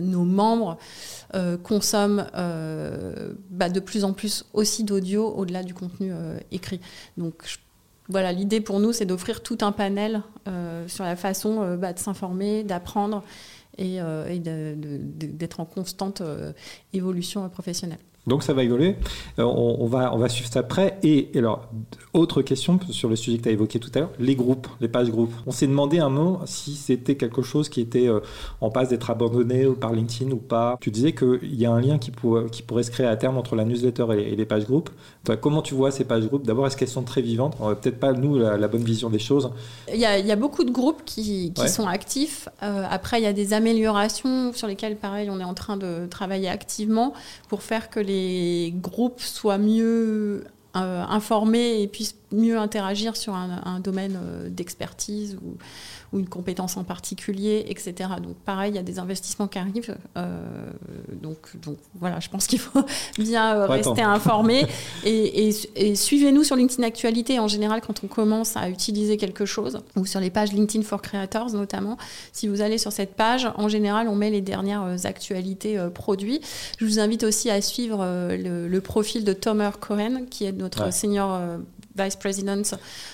[0.00, 0.78] nos membres
[1.34, 6.80] euh, consomment euh, bah, de plus en plus aussi d'audio au-delà du contenu euh, écrit.
[7.18, 7.58] Donc
[8.08, 10.22] voilà, l'idée pour nous, c'est d'offrir tout un panel
[10.86, 13.22] sur la façon bah, de s'informer, d'apprendre
[13.78, 14.00] et,
[14.40, 16.22] d'être en constante
[16.92, 17.98] évolution professionnelle.
[18.28, 18.96] Donc ça va évoluer.
[19.38, 20.98] Euh, on, va, suivre ça après.
[21.02, 21.68] Et, alors,
[22.12, 24.88] autre question sur le sujet que tu as évoqué tout à l'heure, les groupes, les
[24.88, 25.32] pages groupes.
[25.46, 28.20] On s'est demandé un moment si c'était quelque chose qui était euh,
[28.60, 30.76] en passe d'être abandonné par LinkedIn ou pas.
[30.80, 33.64] Tu disais qu'il y a un lien qui, pourrait se créer à terme entre la
[33.64, 34.90] newsletter et, les pages groupes.
[35.36, 36.46] Comment tu vois ces pages groupes?
[36.46, 37.56] D'abord, est-ce qu'elles sont très vivantes?
[37.80, 39.50] Peut-être pas, nous, la, bonne vision des choses.
[39.92, 42.48] Il y a, beaucoup de groupes qui, sont actifs.
[42.62, 46.06] Euh, après, il y a des améliorations sur lesquelles, pareil, on est en train de
[46.10, 47.12] travailler activement
[47.48, 50.44] pour faire que les les groupes soient mieux
[50.76, 55.56] euh, informés et puissent mieux interagir sur un, domaine euh, d'expertise ou,
[56.12, 58.10] ou, une compétence en particulier, etc.
[58.22, 59.96] Donc pareil, il y a des investissements qui arrivent.
[60.16, 60.70] Euh,
[61.22, 62.84] donc, donc voilà, je pense qu'il faut
[63.18, 64.66] bien rester informé.
[65.04, 67.38] Et, et, suivez-nous sur LinkedIn Actualité.
[67.38, 71.00] En général, quand on commence à utiliser quelque chose, ou sur les pages LinkedIn for
[71.00, 71.96] Creators notamment,
[72.32, 76.40] si vous allez sur cette page, en général, on met les dernières actualités produits.
[76.78, 81.40] Je vous invite aussi à suivre le, profil de Tomer Cohen, qui est notre senior
[81.98, 82.62] vice president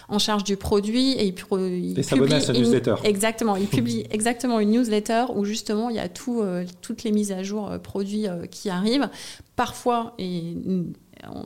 [0.09, 2.95] en charge du produit et il, il publie à sa newsletter.
[3.05, 7.13] Exactement, il publie exactement une newsletter où justement il y a tout, euh, toutes les
[7.13, 9.09] mises à jour euh, produits euh, qui arrivent.
[9.57, 10.57] Parfois, et
[11.29, 11.45] on,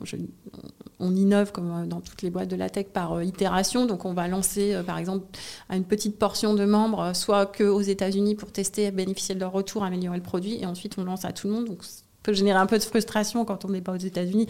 [0.99, 3.85] on, innove comme dans toutes les boîtes de la tech par itération.
[3.85, 5.27] Donc, on va lancer, par exemple,
[5.69, 9.83] à une petite portion de membres, soit qu'aux États-Unis pour tester, bénéficier de leur retour,
[9.83, 11.65] améliorer le produit, et ensuite on lance à tout le monde.
[11.65, 11.83] Donc,
[12.23, 14.47] peut générer un peu de frustration quand on n'est pas aux États-Unis.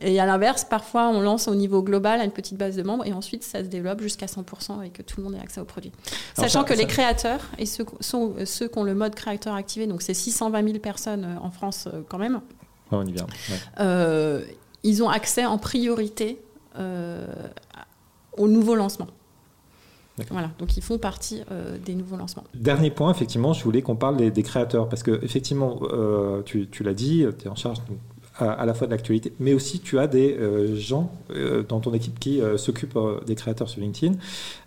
[0.00, 3.06] Et à l'inverse, parfois, on lance au niveau global à une petite base de membres
[3.06, 5.64] et ensuite, ça se développe jusqu'à 100% et que tout le monde ait accès au
[5.64, 5.92] produit.
[6.34, 10.02] Sachant que les créateurs, et ceux, sont ceux qui ont le mode créateur activé, donc
[10.02, 12.40] c'est 620 000 personnes euh, en France euh, quand même,
[12.90, 13.26] on y vient.
[13.80, 14.44] Euh,
[14.82, 16.42] ils ont accès en priorité
[18.36, 19.06] au nouveau lancement.
[20.30, 22.44] Voilà, donc ils font partie euh, des nouveaux lancements.
[22.54, 26.94] Dernier point, effectivement, je voulais qu'on parle des, créateurs, parce que effectivement, euh, tu, l'as
[26.94, 27.78] dit, tu es en charge
[28.38, 31.92] à, la fois de l'actualité, mais aussi tu as des euh, gens euh, dans ton
[31.92, 34.14] équipe qui euh, s'occupent des créateurs sur LinkedIn.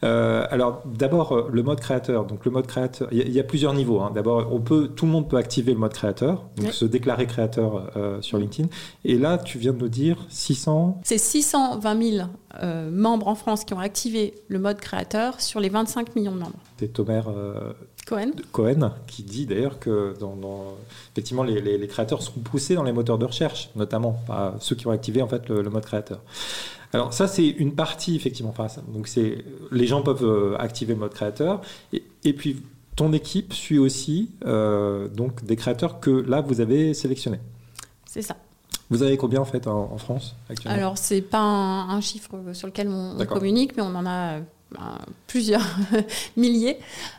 [0.01, 2.25] alors d'abord le mode créateur.
[2.25, 4.01] Donc le mode créateur, il y, a plusieurs niveaux.
[4.01, 4.12] Hein.
[4.13, 7.91] D'abord, on peut, tout le monde peut activer le mode créateur, donc se déclarer créateur
[8.22, 8.70] sur LinkedIn.
[9.03, 11.01] Et là, tu viens de nous dire 600.
[11.03, 12.28] C'est 620 000
[12.91, 16.59] membres en France qui ont activé le mode créateur sur les 25 millions de membres.
[16.78, 17.22] C'est Tomer
[18.06, 18.32] Cohen.
[18.51, 20.38] Cohen, qui dit d'ailleurs que dans,
[21.12, 24.91] effectivement les, créateurs seront poussés dans les moteurs de recherche, notamment par ceux qui ont
[24.91, 26.22] activé en fait le, mode créateur.
[26.93, 28.53] Alors ça c'est une partie effectivement.
[28.56, 32.62] Enfin, donc c'est les gens peuvent euh, activer le mode créateur et, puis
[32.95, 37.39] ton équipe suit aussi euh, donc des créateurs que là vous avez sélectionnés.
[38.06, 38.38] C'est ça.
[38.91, 40.78] Vous avez combien en fait en, France actuellement?
[40.78, 44.41] Alors c'est pas un, chiffre sur lequel on, on communique, mais on en a
[45.28, 45.65] plusieurs
[46.38, 46.78] milliers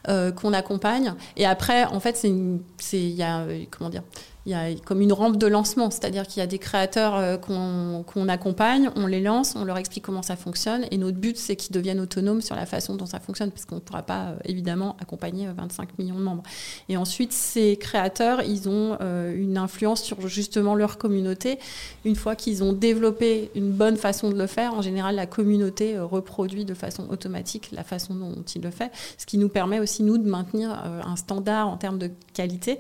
[0.08, 1.14] euh, qu'on accompagne.
[1.36, 4.02] Et après, en fait, c'est il y a comment dire,
[4.46, 7.36] il y a comme une rampe de lancement, c'est-à-dire qu'il y a des créateurs euh,
[7.36, 11.56] qu'on accompagne, on les lance, on leur explique comment ça fonctionne, et notre but c'est
[11.56, 14.36] qu'ils deviennent autonomes sur la façon dont ça fonctionne, parce qu'on ne pourra pas euh,
[14.44, 16.44] évidemment accompagner 25 euh, millions de membres.
[16.88, 18.96] Et ensuite, ces créateurs, ils ont
[19.34, 21.58] une influence sur justement leur communauté.
[22.04, 25.98] Une fois qu'ils ont développé une bonne façon de le faire, en général, la communauté
[25.98, 30.02] reproduit de façon automatique la façon dont ils le font, ce qui nous permet aussi
[30.02, 32.78] nous de maintenir un standard en termes de qualité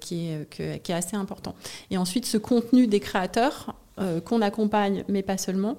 [0.00, 1.54] qui, est, qui, est, assez important.
[1.90, 5.76] Et ensuite, ce contenu des créateurs euh, qu'on accompagne, mais pas seulement,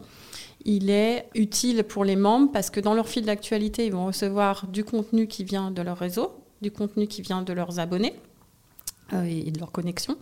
[0.63, 4.67] il est utile pour les membres parce que dans leur fil d'actualité, ils vont recevoir
[4.67, 6.31] du contenu qui vient de leur réseau,
[6.61, 8.13] du contenu qui vient de leurs abonnés
[9.11, 10.15] euh, et de leur connexion.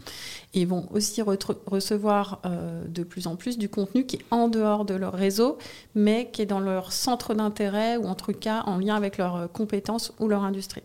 [0.56, 2.42] Et ils vont aussi recevoir
[2.88, 5.60] de plus en plus du contenu qui est en dehors de leur réseau,
[5.94, 9.52] mais qui est dans leur centre d'intérêt ou en tout cas en lien avec leurs
[9.52, 10.82] compétences ou leur industrie.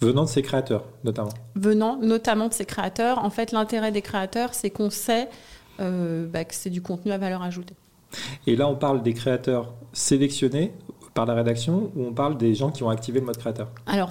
[0.00, 1.32] Venant de ces créateurs, notamment.
[1.54, 3.24] Venant notamment de ces créateurs.
[3.24, 5.28] En fait, l'intérêt des créateurs, c'est qu'on sait
[5.80, 7.74] euh, bah, que c'est du contenu à valeur ajoutée.
[8.46, 10.72] Et là, on parle des créateurs sélectionnés
[11.14, 13.68] par la rédaction ou on parle des gens qui ont activé le mode créateur?
[13.86, 14.10] Alors,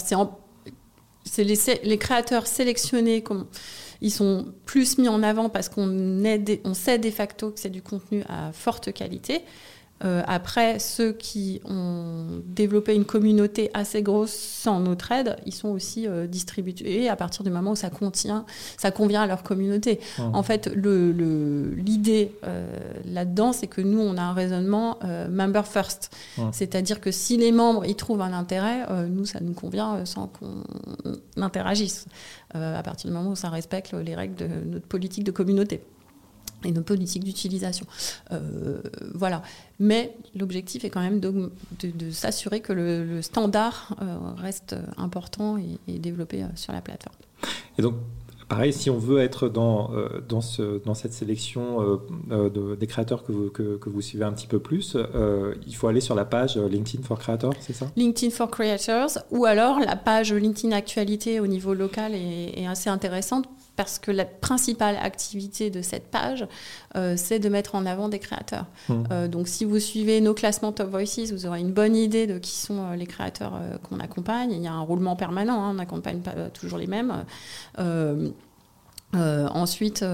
[1.23, 3.21] c'est les, les, créateurs sélectionnés.
[3.21, 3.47] Comme,
[4.01, 5.89] ils sont plus mis en avant parce qu'on
[6.63, 9.41] on sait de facto que c'est du contenu à forte qualité.
[10.03, 15.69] Euh, après, ceux qui ont développé une communauté assez grosse sans notre aide, ils sont
[15.69, 18.45] aussi euh, distribués à partir du moment où ça contient,
[18.77, 19.99] ça convient à leur communauté.
[20.17, 20.21] Mmh.
[20.33, 22.65] En fait, l'idée le, euh,
[23.05, 24.99] là-dedans, c'est que nous, on a un raisonnement
[25.29, 26.09] member first.
[26.37, 26.43] Mmh.
[26.51, 30.63] C'est-à-dire que si les membres y trouvent un intérêt, nous, ça nous convient sans qu'on
[31.37, 32.05] interagisse.
[32.53, 35.81] à partir du moment où ça respecte les règles de notre politique de communauté
[36.65, 37.85] et nos politiques d'utilisation.
[38.31, 38.81] Euh,
[39.13, 39.41] voilà.
[39.79, 41.51] Mais l'objectif est quand même de,
[41.83, 47.15] de, s'assurer que le, standard euh, reste important et, développé euh, sur la plateforme.
[47.77, 47.95] Et donc,
[48.47, 49.91] pareil, si on veut être dans,
[50.27, 51.99] dans, ce, dans cette sélection
[52.29, 54.97] de, des créateurs que vous, que, que, vous suivez un petit peu plus,
[55.65, 57.89] il faut aller sur la page LinkedIn for Creators, c'est ça?
[57.95, 62.89] LinkedIn for Creators, ou alors la page LinkedIn Actualité au niveau local est, est assez
[62.89, 63.47] intéressante
[63.81, 66.45] parce que la principale activité de cette page,
[66.95, 68.67] euh, c'est de mettre en avant des créateurs.
[68.89, 69.03] Mmh.
[69.11, 72.37] Euh, donc si vous suivez nos classements Top Voices, vous aurez une bonne idée de
[72.37, 74.51] qui sont euh, les créateurs qu'on accompagne.
[74.51, 77.11] Il y a un roulement permanent, hein, on n'accompagne pas toujours les mêmes.
[79.15, 80.05] ensuite,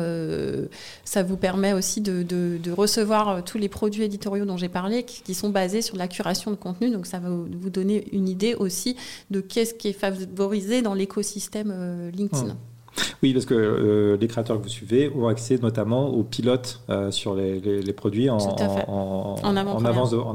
[1.04, 5.50] ça vous permet aussi de, recevoir tous les produits éditoriaux dont j'ai parlé, qui, sont
[5.50, 6.90] basés sur la curation de contenu.
[6.90, 8.96] Donc, ça va vous donner une idée aussi
[9.30, 12.54] de qu'est-ce qui est favorisé dans l'écosystème LinkedIn.
[12.54, 12.77] Mmh.
[13.24, 17.12] Oui, parce que euh, les créateurs que vous suivez ont accès notamment aux pilotes euh,
[17.12, 18.38] sur les, produits en,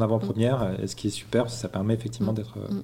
[0.01, 0.87] avant-première, mm.
[0.87, 2.37] ce qui est super, ça permet effectivement mm.
[2.37, 2.55] d'être.
[2.59, 2.83] Euh, mm.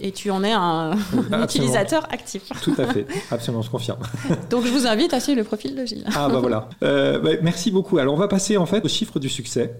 [0.00, 0.92] Et tu en es un
[1.42, 2.50] utilisateur actif.
[2.62, 4.00] Tout à fait, absolument, je confirme.
[4.50, 6.06] Donc je vous invite à suivre le profil de Gilles.
[6.14, 6.68] Ah bah voilà.
[6.80, 7.98] Bah, merci beaucoup.
[7.98, 9.76] Alors on va passer en fait au chiffre du succès.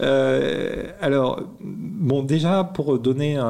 [0.00, 3.40] Euh, alors, bon, déjà, pour donner,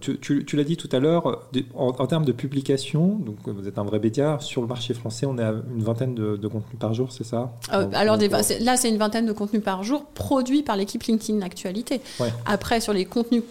[0.00, 3.98] tu, l'as dit tout à l'heure, en, termes de publication, donc vous êtes un vrai
[3.98, 7.24] média, sur le marché français, on est à une vingtaine de, contenus par jour, c'est
[7.24, 11.40] ça euh, Alors, là, c'est une vingtaine de contenus par jour produits par l'équipe LinkedIn
[11.42, 12.00] Actualité.
[12.46, 13.42] Après, sur les contenus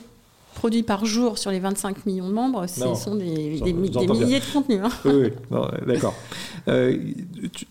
[0.62, 3.26] produits par jour sur les 25 millions de membres, ce sont des,
[3.74, 4.80] milliers de contenus.
[4.84, 4.90] Hein.
[5.06, 5.32] Oui,
[5.88, 6.14] d'accord.
[6.68, 6.96] Euh,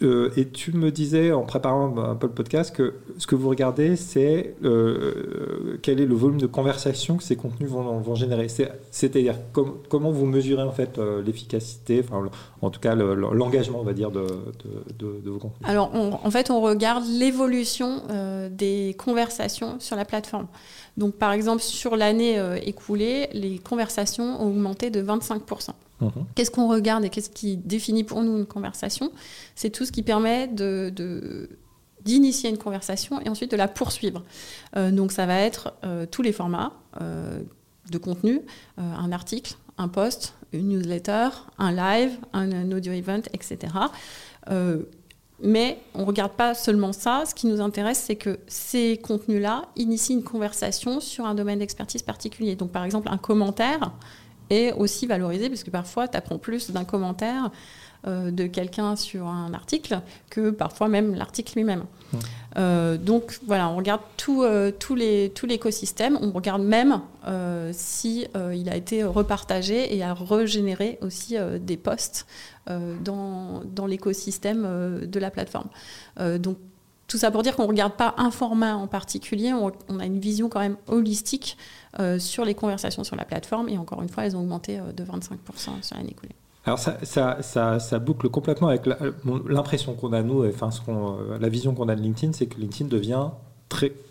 [0.03, 3.49] euh, et tu me disais en préparant un peu le podcast que ce que vous
[3.49, 8.49] regardez, c'est euh, quel est le volume de conversation que ces contenus vont, vont générer?
[8.91, 12.29] C'est-à-dire comment vous mesurez en fait l'efficacité, enfin,
[12.61, 14.27] en tout cas l'engagement, on va dire, de,
[14.99, 15.63] de, vos contenus?
[15.63, 18.03] Alors, en fait, on regarde l'évolution
[18.51, 20.49] des conversations sur la plateforme.
[21.01, 25.71] Donc, par exemple, sur l'année écoulée, écoulée, les conversations ont augmenté de 25%.
[26.01, 26.11] Mhm.
[26.35, 29.11] Qu'est-ce qu'on regarde et qu'est-ce qui définit pour nous une conversation?
[29.55, 30.93] C'est tout ce qui permet de,
[32.05, 34.23] d'initier une conversation et ensuite de la poursuivre.
[34.77, 37.41] Euh, donc ça va être euh, tous les formats euh,
[37.91, 38.43] de contenu,
[38.77, 43.59] un article, un post, une newsletter, un live, un, audio event, etc.
[45.43, 47.25] mais on ne regarde pas seulement ça.
[47.27, 52.03] Ce qui nous intéresse, c'est que ces contenus-là initient une conversation sur un domaine d'expertise
[52.03, 52.57] particulier.
[52.57, 53.93] Donc par exemple, un commentaire
[54.51, 57.51] est aussi valorisé, parce que parfois, tu apprends plus d'un commentaire
[58.07, 61.85] de quelqu'un sur un article que parfois même l'article lui-même.
[62.57, 67.01] Euh, donc voilà, on regarde tout, euh, tout l'écosystème, on regarde même
[67.73, 72.27] si il a été repartagé et a régénéré aussi des posts
[72.67, 75.69] dans, dans l'écosystème de la plateforme.
[76.39, 76.57] donc
[77.09, 80.07] tout ça pour dire qu'on ne regarde pas un format en particulier, on, on, a
[80.07, 81.57] une vision quand même holistique
[82.19, 85.83] sur les conversations sur la plateforme et encore une fois, elles ont augmenté de 25%
[85.83, 86.35] sur l'année écoulée.
[86.67, 88.83] Alors ça, boucle complètement avec
[89.25, 92.89] l'impression qu'on a nous, enfin euh, la vision qu'on a de LinkedIn, c'est que LinkedIn
[92.89, 93.29] devient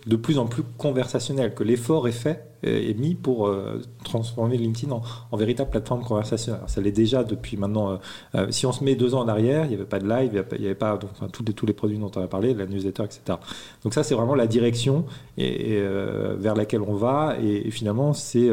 [0.08, 4.92] de plus en plus conversationnel, que l'effort est fait est mis pour euh, transformer LinkedIn
[4.92, 6.62] en, véritable plateforme conversationnelle.
[6.68, 8.00] ça l'est déjà depuis maintenant.
[8.36, 10.46] Euh, si on se met deux ans en arrière, il n'y avait pas de live,
[10.54, 13.38] il n'y avait pas, donc, tous, les, produits dont on a parlé, la newsletter, etc.
[13.84, 15.06] Donc ça, c'est vraiment la direction
[15.38, 15.82] et,
[16.38, 17.36] vers laquelle on va.
[17.42, 18.50] Et, finalement, c'est,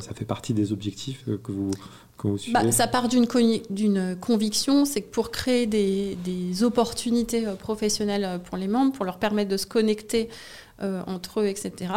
[0.00, 1.70] ça fait partie des objectifs que vous
[2.52, 8.56] bah, ça part d'une conviction, c'est que pour créer des, opportunités euh, professionnelles euh, pour
[8.56, 10.28] les membres, pour leur permettre de se connecter
[10.82, 11.92] euh, entre eux, etc.,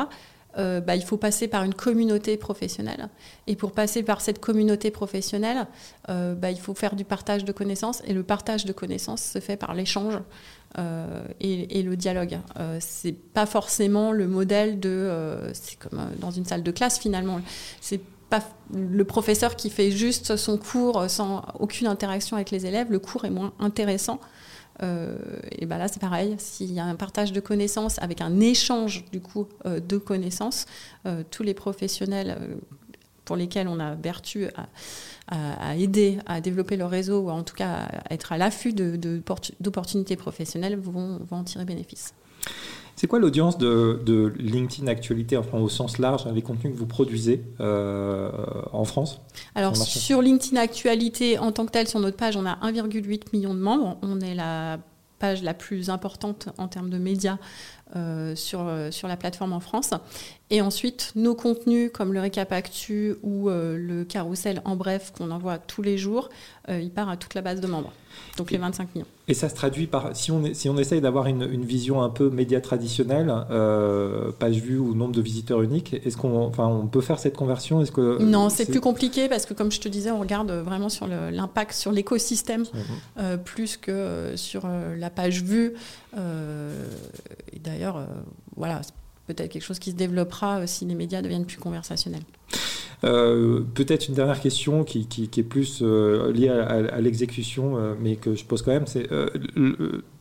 [0.57, 3.09] bah, il faut passer par une communauté professionnelle.
[3.47, 5.67] Et pour passer par cette communauté professionnelle,
[6.07, 8.01] bah, il faut faire du partage de connaissances.
[8.05, 10.19] Et le partage de connaissances se fait par l'échange
[11.39, 12.39] et, et, le dialogue.
[12.79, 15.37] c'est pas forcément le modèle de.
[15.53, 17.39] c'est comme dans une salle de classe finalement.
[17.81, 18.41] C'est pas
[18.73, 23.25] le professeur qui fait juste son cours sans aucune interaction avec les élèves, le cours
[23.25, 24.19] est moins intéressant.
[24.83, 25.17] Euh,
[25.51, 26.35] et ben là, c'est pareil.
[26.37, 30.65] S'il y a un partage de connaissances avec un échange du coup euh, de connaissances,
[31.05, 32.37] euh, tous les professionnels
[33.25, 34.47] pour lesquels on a vertu
[35.29, 40.15] à, aider à développer leur réseau ou en tout cas à être à l'affût d'opportunités
[40.17, 42.13] professionnelles vont, vont en tirer bénéfice.
[43.01, 47.41] C'est quoi l'audience de, LinkedIn Actualité, enfin au sens large, les contenus que vous produisez
[47.59, 48.29] euh,
[48.73, 49.21] en France?
[49.55, 53.55] Alors sur LinkedIn Actualité, en tant que tel, sur notre page, on a 1,8 million
[53.55, 53.97] de membres.
[54.03, 54.77] On est la
[55.17, 57.39] page la plus importante en termes de médias
[57.97, 59.93] euh, sur, euh, sur la plateforme en France.
[60.49, 65.29] Et ensuite, nos contenus comme le récap actu ou euh, le carrousel en bref qu'on
[65.29, 66.29] envoie tous les jours,
[66.69, 67.91] il part à toute la base de membres.
[68.37, 69.07] Donc les 25 millions.
[69.27, 72.09] Et ça se traduit par, si on, si on essaye d'avoir une, une, vision un
[72.09, 73.33] peu média traditionnelle,
[74.39, 77.81] page vue ou nombre de visiteurs uniques, est-ce qu'on enfin, on peut faire cette conversion?
[77.81, 80.89] Est-ce que Non, c'est plus compliqué parce que comme je te disais, on regarde vraiment
[80.89, 82.63] sur l'impact sur l'écosystème
[83.17, 83.37] mhm.
[83.43, 84.65] plus que sur
[84.97, 85.73] la page vue.
[86.13, 88.05] Et d'ailleurs, d'ailleurs, euh,
[88.55, 88.93] voilà, c'est
[89.27, 92.23] peut-être quelque chose qui se développera euh, si les médias deviennent plus conversationnels.
[93.03, 98.35] Euh, peut-être une dernière question qui, est plus euh, liée à, l'exécution, euh, mais que
[98.35, 99.09] je pose quand même, c'est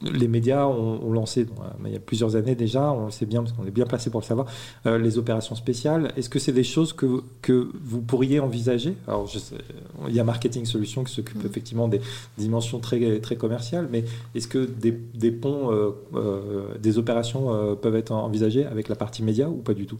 [0.02, 1.46] les médias ont, lancé,
[1.84, 4.10] il y a plusieurs années déjà, on le sait bien parce qu'on est bien placé
[4.10, 4.46] pour le savoir,
[4.84, 6.12] les opérations spéciales.
[6.16, 8.94] Est-ce que c'est des choses que, que vous pourriez envisager?
[9.06, 9.38] Alors, je
[10.08, 11.46] il y a Marketing Solutions qui s'occupe mm.
[11.46, 12.00] effectivement des
[12.38, 14.04] dimensions très, très commerciales, mais
[14.34, 15.70] est-ce que des, des ponts,
[16.78, 19.98] des opérations peuvent être envisagées avec la partie média ou pas du tout?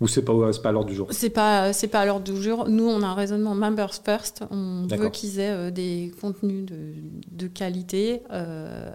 [0.00, 0.32] Ou c'est pas,
[0.62, 1.08] pas à l'ordre du jour?
[1.10, 2.68] C'est pas, c'est pas à l'ordre du jour.
[2.68, 4.42] Nous, on a un raisonnement members first.
[4.50, 6.94] On veut qu'ils aient euh, des contenus de,
[7.30, 8.90] de qualité, euh,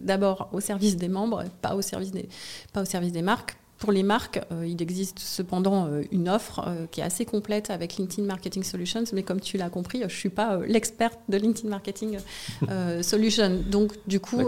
[0.00, 2.28] d'abord au service des membres, pas au service des,
[2.72, 3.56] pas au service des marques.
[3.78, 8.26] Pour les marques, euh, il existe cependant une offre qui est assez complète avec LinkedIn
[8.26, 12.16] Marketing Solutions, mais comme tu l'as compris, je suis pas l'experte de LinkedIn Marketing
[13.02, 13.60] Solutions.
[13.70, 14.40] Donc, du coup,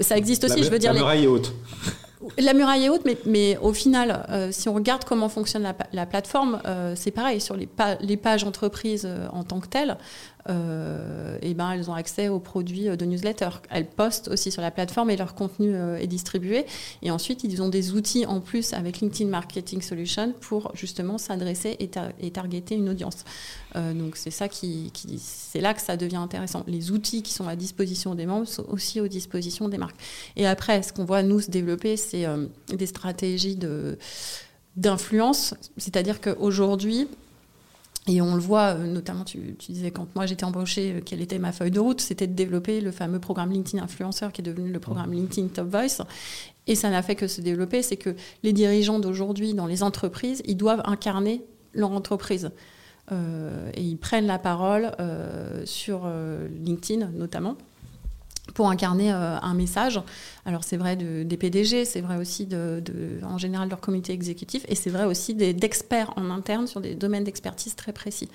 [0.00, 0.64] ça existe aussi.
[0.64, 1.54] je veux dire, la muraille est haute.
[2.38, 5.62] La muraille est haute, mais, au final, euh, si on regarde comment fonctionne
[5.92, 7.40] la, plateforme, euh, c'est pareil.
[7.40, 7.66] Sur les,
[8.16, 9.96] pages entreprises euh, en tant que telles,
[10.48, 13.48] euh, eh ben, elles ont accès aux produits de newsletter.
[13.70, 16.66] Elles postent aussi sur la plateforme et leur contenu euh, est distribué.
[17.02, 21.76] Et ensuite, ils ont des outils en plus avec LinkedIn Marketing Solution pour justement s'adresser
[21.80, 23.24] et, targeter une audience.
[23.76, 26.64] Euh, donc c'est ça qui, c'est là que ça devient intéressant.
[26.66, 29.96] Les outils qui sont à disposition des membres sont aussi aux dispositions des marques.
[30.36, 32.26] Et après, ce qu'on voit nous se développer, c'est
[32.68, 33.98] des stratégies de
[34.76, 37.06] d'influence, c'est-à-dire qu'aujourd'hui,
[38.06, 41.70] Et on le voit, notamment, tu, disais quand moi j'étais embauchée, quelle était ma feuille
[41.70, 45.12] de route, c'était de développer le fameux programme LinkedIn Influenceur qui est devenu le programme
[45.12, 46.04] LinkedIn Top Voice.
[46.66, 50.42] Et ça n'a fait que se développer, c'est que les dirigeants d'aujourd'hui dans les entreprises,
[50.44, 52.50] ils doivent incarner leur entreprise.
[53.12, 57.56] Euh, et ils prennent la parole euh, sur euh, LinkedIn notamment
[58.52, 60.00] pour incarner un message.
[60.44, 62.82] Alors c'est vrai des PDG, c'est vrai aussi de,
[63.22, 66.94] en général de leur comité exécutif, et c'est vrai aussi d'experts en interne sur des
[66.94, 68.28] domaines d'expertise très précis.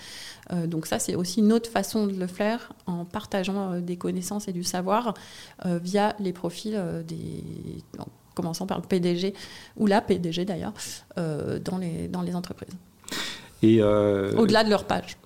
[0.66, 4.52] donc ça c'est aussi une autre façon de le faire en partageant des connaissances et
[4.52, 5.14] du savoir
[5.64, 7.44] via les profils des
[8.34, 9.34] commençant par le PDG
[9.78, 10.74] ou la PDG d'ailleurs
[11.16, 12.76] dans, les, dans les entreprises.
[13.64, 15.18] Euh, Au-delà de leur page.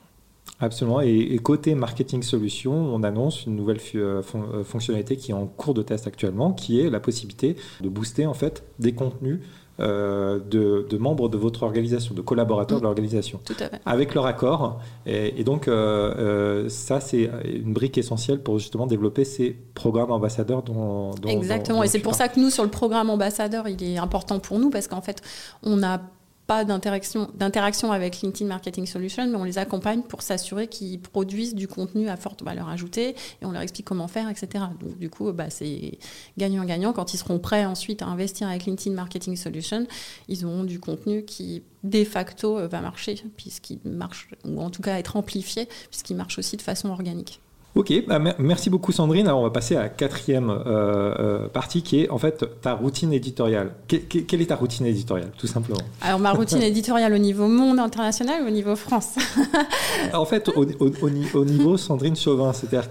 [0.63, 1.01] Absolument.
[1.01, 5.73] Et, côté marketing solution, on annonce une nouvelle euh, euh, fonctionnalité qui est en cours
[5.73, 9.39] de test actuellement, qui est la possibilité de booster en fait des contenus
[9.79, 12.85] de, membres de votre organisation, de collaborateurs de mm.
[12.85, 13.39] l'organisation,
[13.85, 14.79] avec leur accord.
[15.05, 21.11] Et, donc, ça, c'est une brique essentielle pour justement développer ces programmes ambassadeurs dont.
[21.15, 21.83] dont Exactement.
[21.83, 24.69] et c'est pour ça que nous, sur le programme ambassadeur, il est important pour nous
[24.69, 25.21] parce qu'en fait,
[25.63, 25.99] on a
[26.47, 31.67] pas d'interaction, avec LinkedIn Marketing Solutions, mais on les accompagne pour s'assurer qu'ils produisent du
[31.67, 33.09] contenu à forte valeur ajoutée
[33.41, 34.65] et on leur explique comment faire, etc.
[34.79, 35.99] Donc, du coup, bah, c'est
[36.37, 36.91] gagnant-gagnant.
[36.93, 39.87] Quand ils seront prêts ensuite à investir avec LinkedIn Marketing Solutions,
[40.27, 44.81] ils auront du contenu qui, de facto, euh, va marcher, puisqu'il marche, ou en tout
[44.81, 47.41] cas être amplifié, puisqu'il marche aussi de façon organique.
[47.75, 49.27] Ok, bah, merci beaucoup Sandrine.
[49.27, 52.75] Alors on va passer à la quatrième euh, euh, partie qui est en fait ta
[52.75, 53.71] routine éditoriale.
[53.87, 55.81] quelle est ta routine éditoriale, tout simplement?
[56.01, 59.15] Alors ma routine éditoriale au niveau monde international ou au niveau France?
[60.13, 62.89] En fait, au, niveau Sandrine Chauvin, c'est-à-dire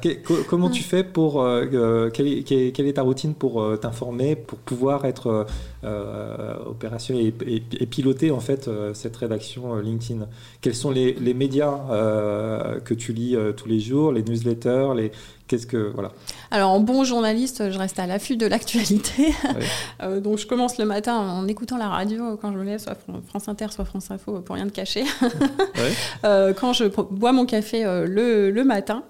[0.49, 1.43] comment tu fais pour...
[1.43, 5.47] Euh, quelle, est, ta routine pour t'informer, pour pouvoir être
[5.85, 10.27] opérationnel et, piloter en fait cette rédaction LinkedIn
[10.61, 11.79] Quels sont les, les médias
[12.85, 15.13] que tu lis tous les jours, les newsletters les
[15.53, 16.13] qu'est-ce que voilà.
[16.51, 19.35] Alors en bon journaliste, je reste à l'affût de l'actualité.
[20.01, 22.97] Euh, donc je commence le matin en écoutant la radio quand je me lève, soit
[23.29, 25.05] France Inter, soit France Info, pour rien de cacher.
[26.25, 29.03] Euh, quand je bois mon café euh, le, le, matin.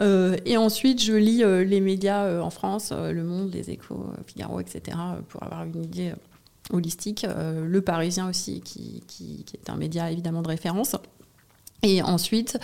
[0.00, 4.96] Et ensuite, je lis les médias en France, Le Monde, Les Échos, Figaro, etc.,
[5.28, 6.12] pour avoir une idée
[6.70, 7.26] holistique.
[7.26, 10.96] le Parisien aussi, qui, qui, qui, est un média évidemment de référence.
[11.82, 12.58] Et ensuite,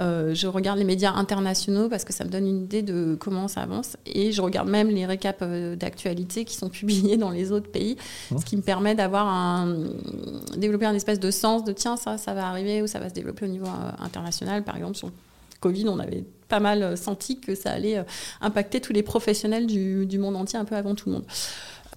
[0.00, 3.48] euh, je regarde les médias internationaux parce que ça me donne une idée de comment
[3.48, 3.96] ça avance.
[4.06, 7.96] Et je regarde même les récaps euh, d'actualité qui sont publiés dans les autres pays,
[8.30, 8.38] mmh.
[8.38, 9.76] ce qui me permet d'avoir un
[10.56, 13.14] développer un espèce de sens de tiens ça ça va arriver ou ça va se
[13.14, 14.62] développer au niveau euh, international.
[14.62, 15.10] Par exemple sur
[15.60, 18.04] Covid, on avait pas mal senti que ça allait
[18.40, 21.24] impacter tous les professionnels du, du monde entier un peu avant tout le monde.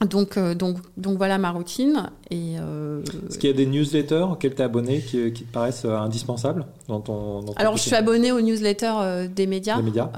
[0.06, 2.10] Donc, euh, donc, donc voilà ma routine.
[2.30, 5.52] Et, euh, Est-ce qu'il y a des newsletters auxquels tu es abonné qui, qui, te
[5.52, 9.78] paraissent euh, indispensables dans ton, Alors, je suis abonné aux newsletters des médias.
[9.78, 10.10] Des médias.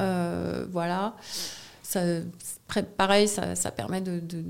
[0.71, 1.15] voilà.
[1.83, 2.01] Ça,
[2.97, 4.43] pareil, ça, ça permet de, de,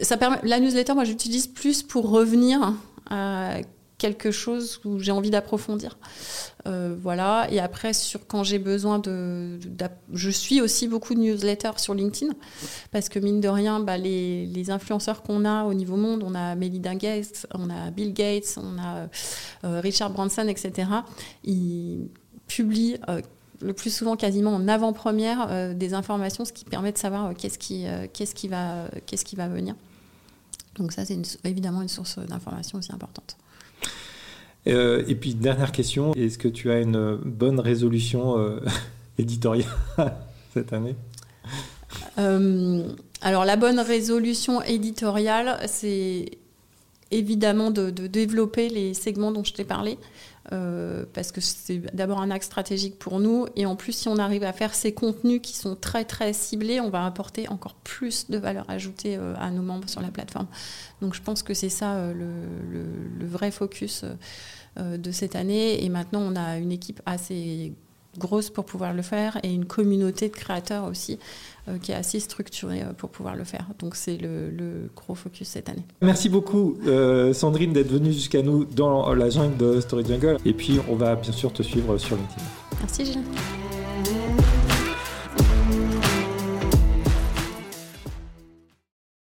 [0.00, 2.74] ça permet, la newsletter, moi, j'utilise plus pour revenir
[3.10, 3.58] à
[3.98, 5.98] quelque chose où j'ai envie d'approfondir.
[6.66, 7.48] Euh, voilà.
[7.50, 9.58] Et après, sur quand j'ai besoin de,
[10.12, 12.32] Je suis aussi beaucoup de newsletters sur LinkedIn,
[12.90, 16.56] parce que mine de rien, bah, les, influenceurs qu'on a au niveau monde, on a
[16.56, 19.08] Melinda Gates, on a Bill Gates, on a
[19.64, 20.90] euh, Richard Branson, etc.
[21.44, 22.08] Ils
[22.48, 23.20] publient euh,
[23.60, 27.86] le plus souvent quasiment en avant-première des informations, ce qui permet de savoir qu'est-ce qui,
[28.12, 29.74] qu'est-ce qui, va, qu'est-ce qui va venir.
[30.74, 33.38] Donc ça, c'est évidemment une source d'information aussi importante.
[34.68, 38.60] Euh, et puis, dernière question, est-ce que tu as une bonne résolution euh,
[39.18, 39.66] éditoriale
[40.54, 40.96] cette année?
[42.18, 42.88] Euh,
[43.20, 46.30] Alors, la bonne résolution éditoriale, c'est
[47.10, 49.98] évidemment de, développer les segments dont je t'ai parlé.
[50.50, 53.46] Parce que c'est d'abord un axe stratégique pour nous.
[53.56, 56.80] Et en plus, si on arrive à faire ces contenus qui sont très très ciblés,
[56.80, 60.46] on va apporter encore plus de valeur ajoutée à nos membres sur la plateforme.
[61.00, 62.26] Donc je pense que c'est ça le,
[63.18, 64.04] le, vrai focus
[64.78, 65.82] euh, de cette année.
[65.84, 67.72] Et maintenant, on a une équipe assez
[68.18, 71.18] grosse pour pouvoir le faire et une communauté de créateurs aussi
[71.68, 73.66] euh, qui est assez structurée euh, pour pouvoir le faire.
[73.78, 75.84] Donc c'est le, gros focus cette année.
[76.00, 76.76] Merci beaucoup
[77.32, 81.16] Sandrine d'être venue jusqu'à nous dans la jungle de Story Jungle et puis on va
[81.16, 82.44] bien sûr te suivre sur LinkedIn.
[82.80, 84.55] Merci Gilles.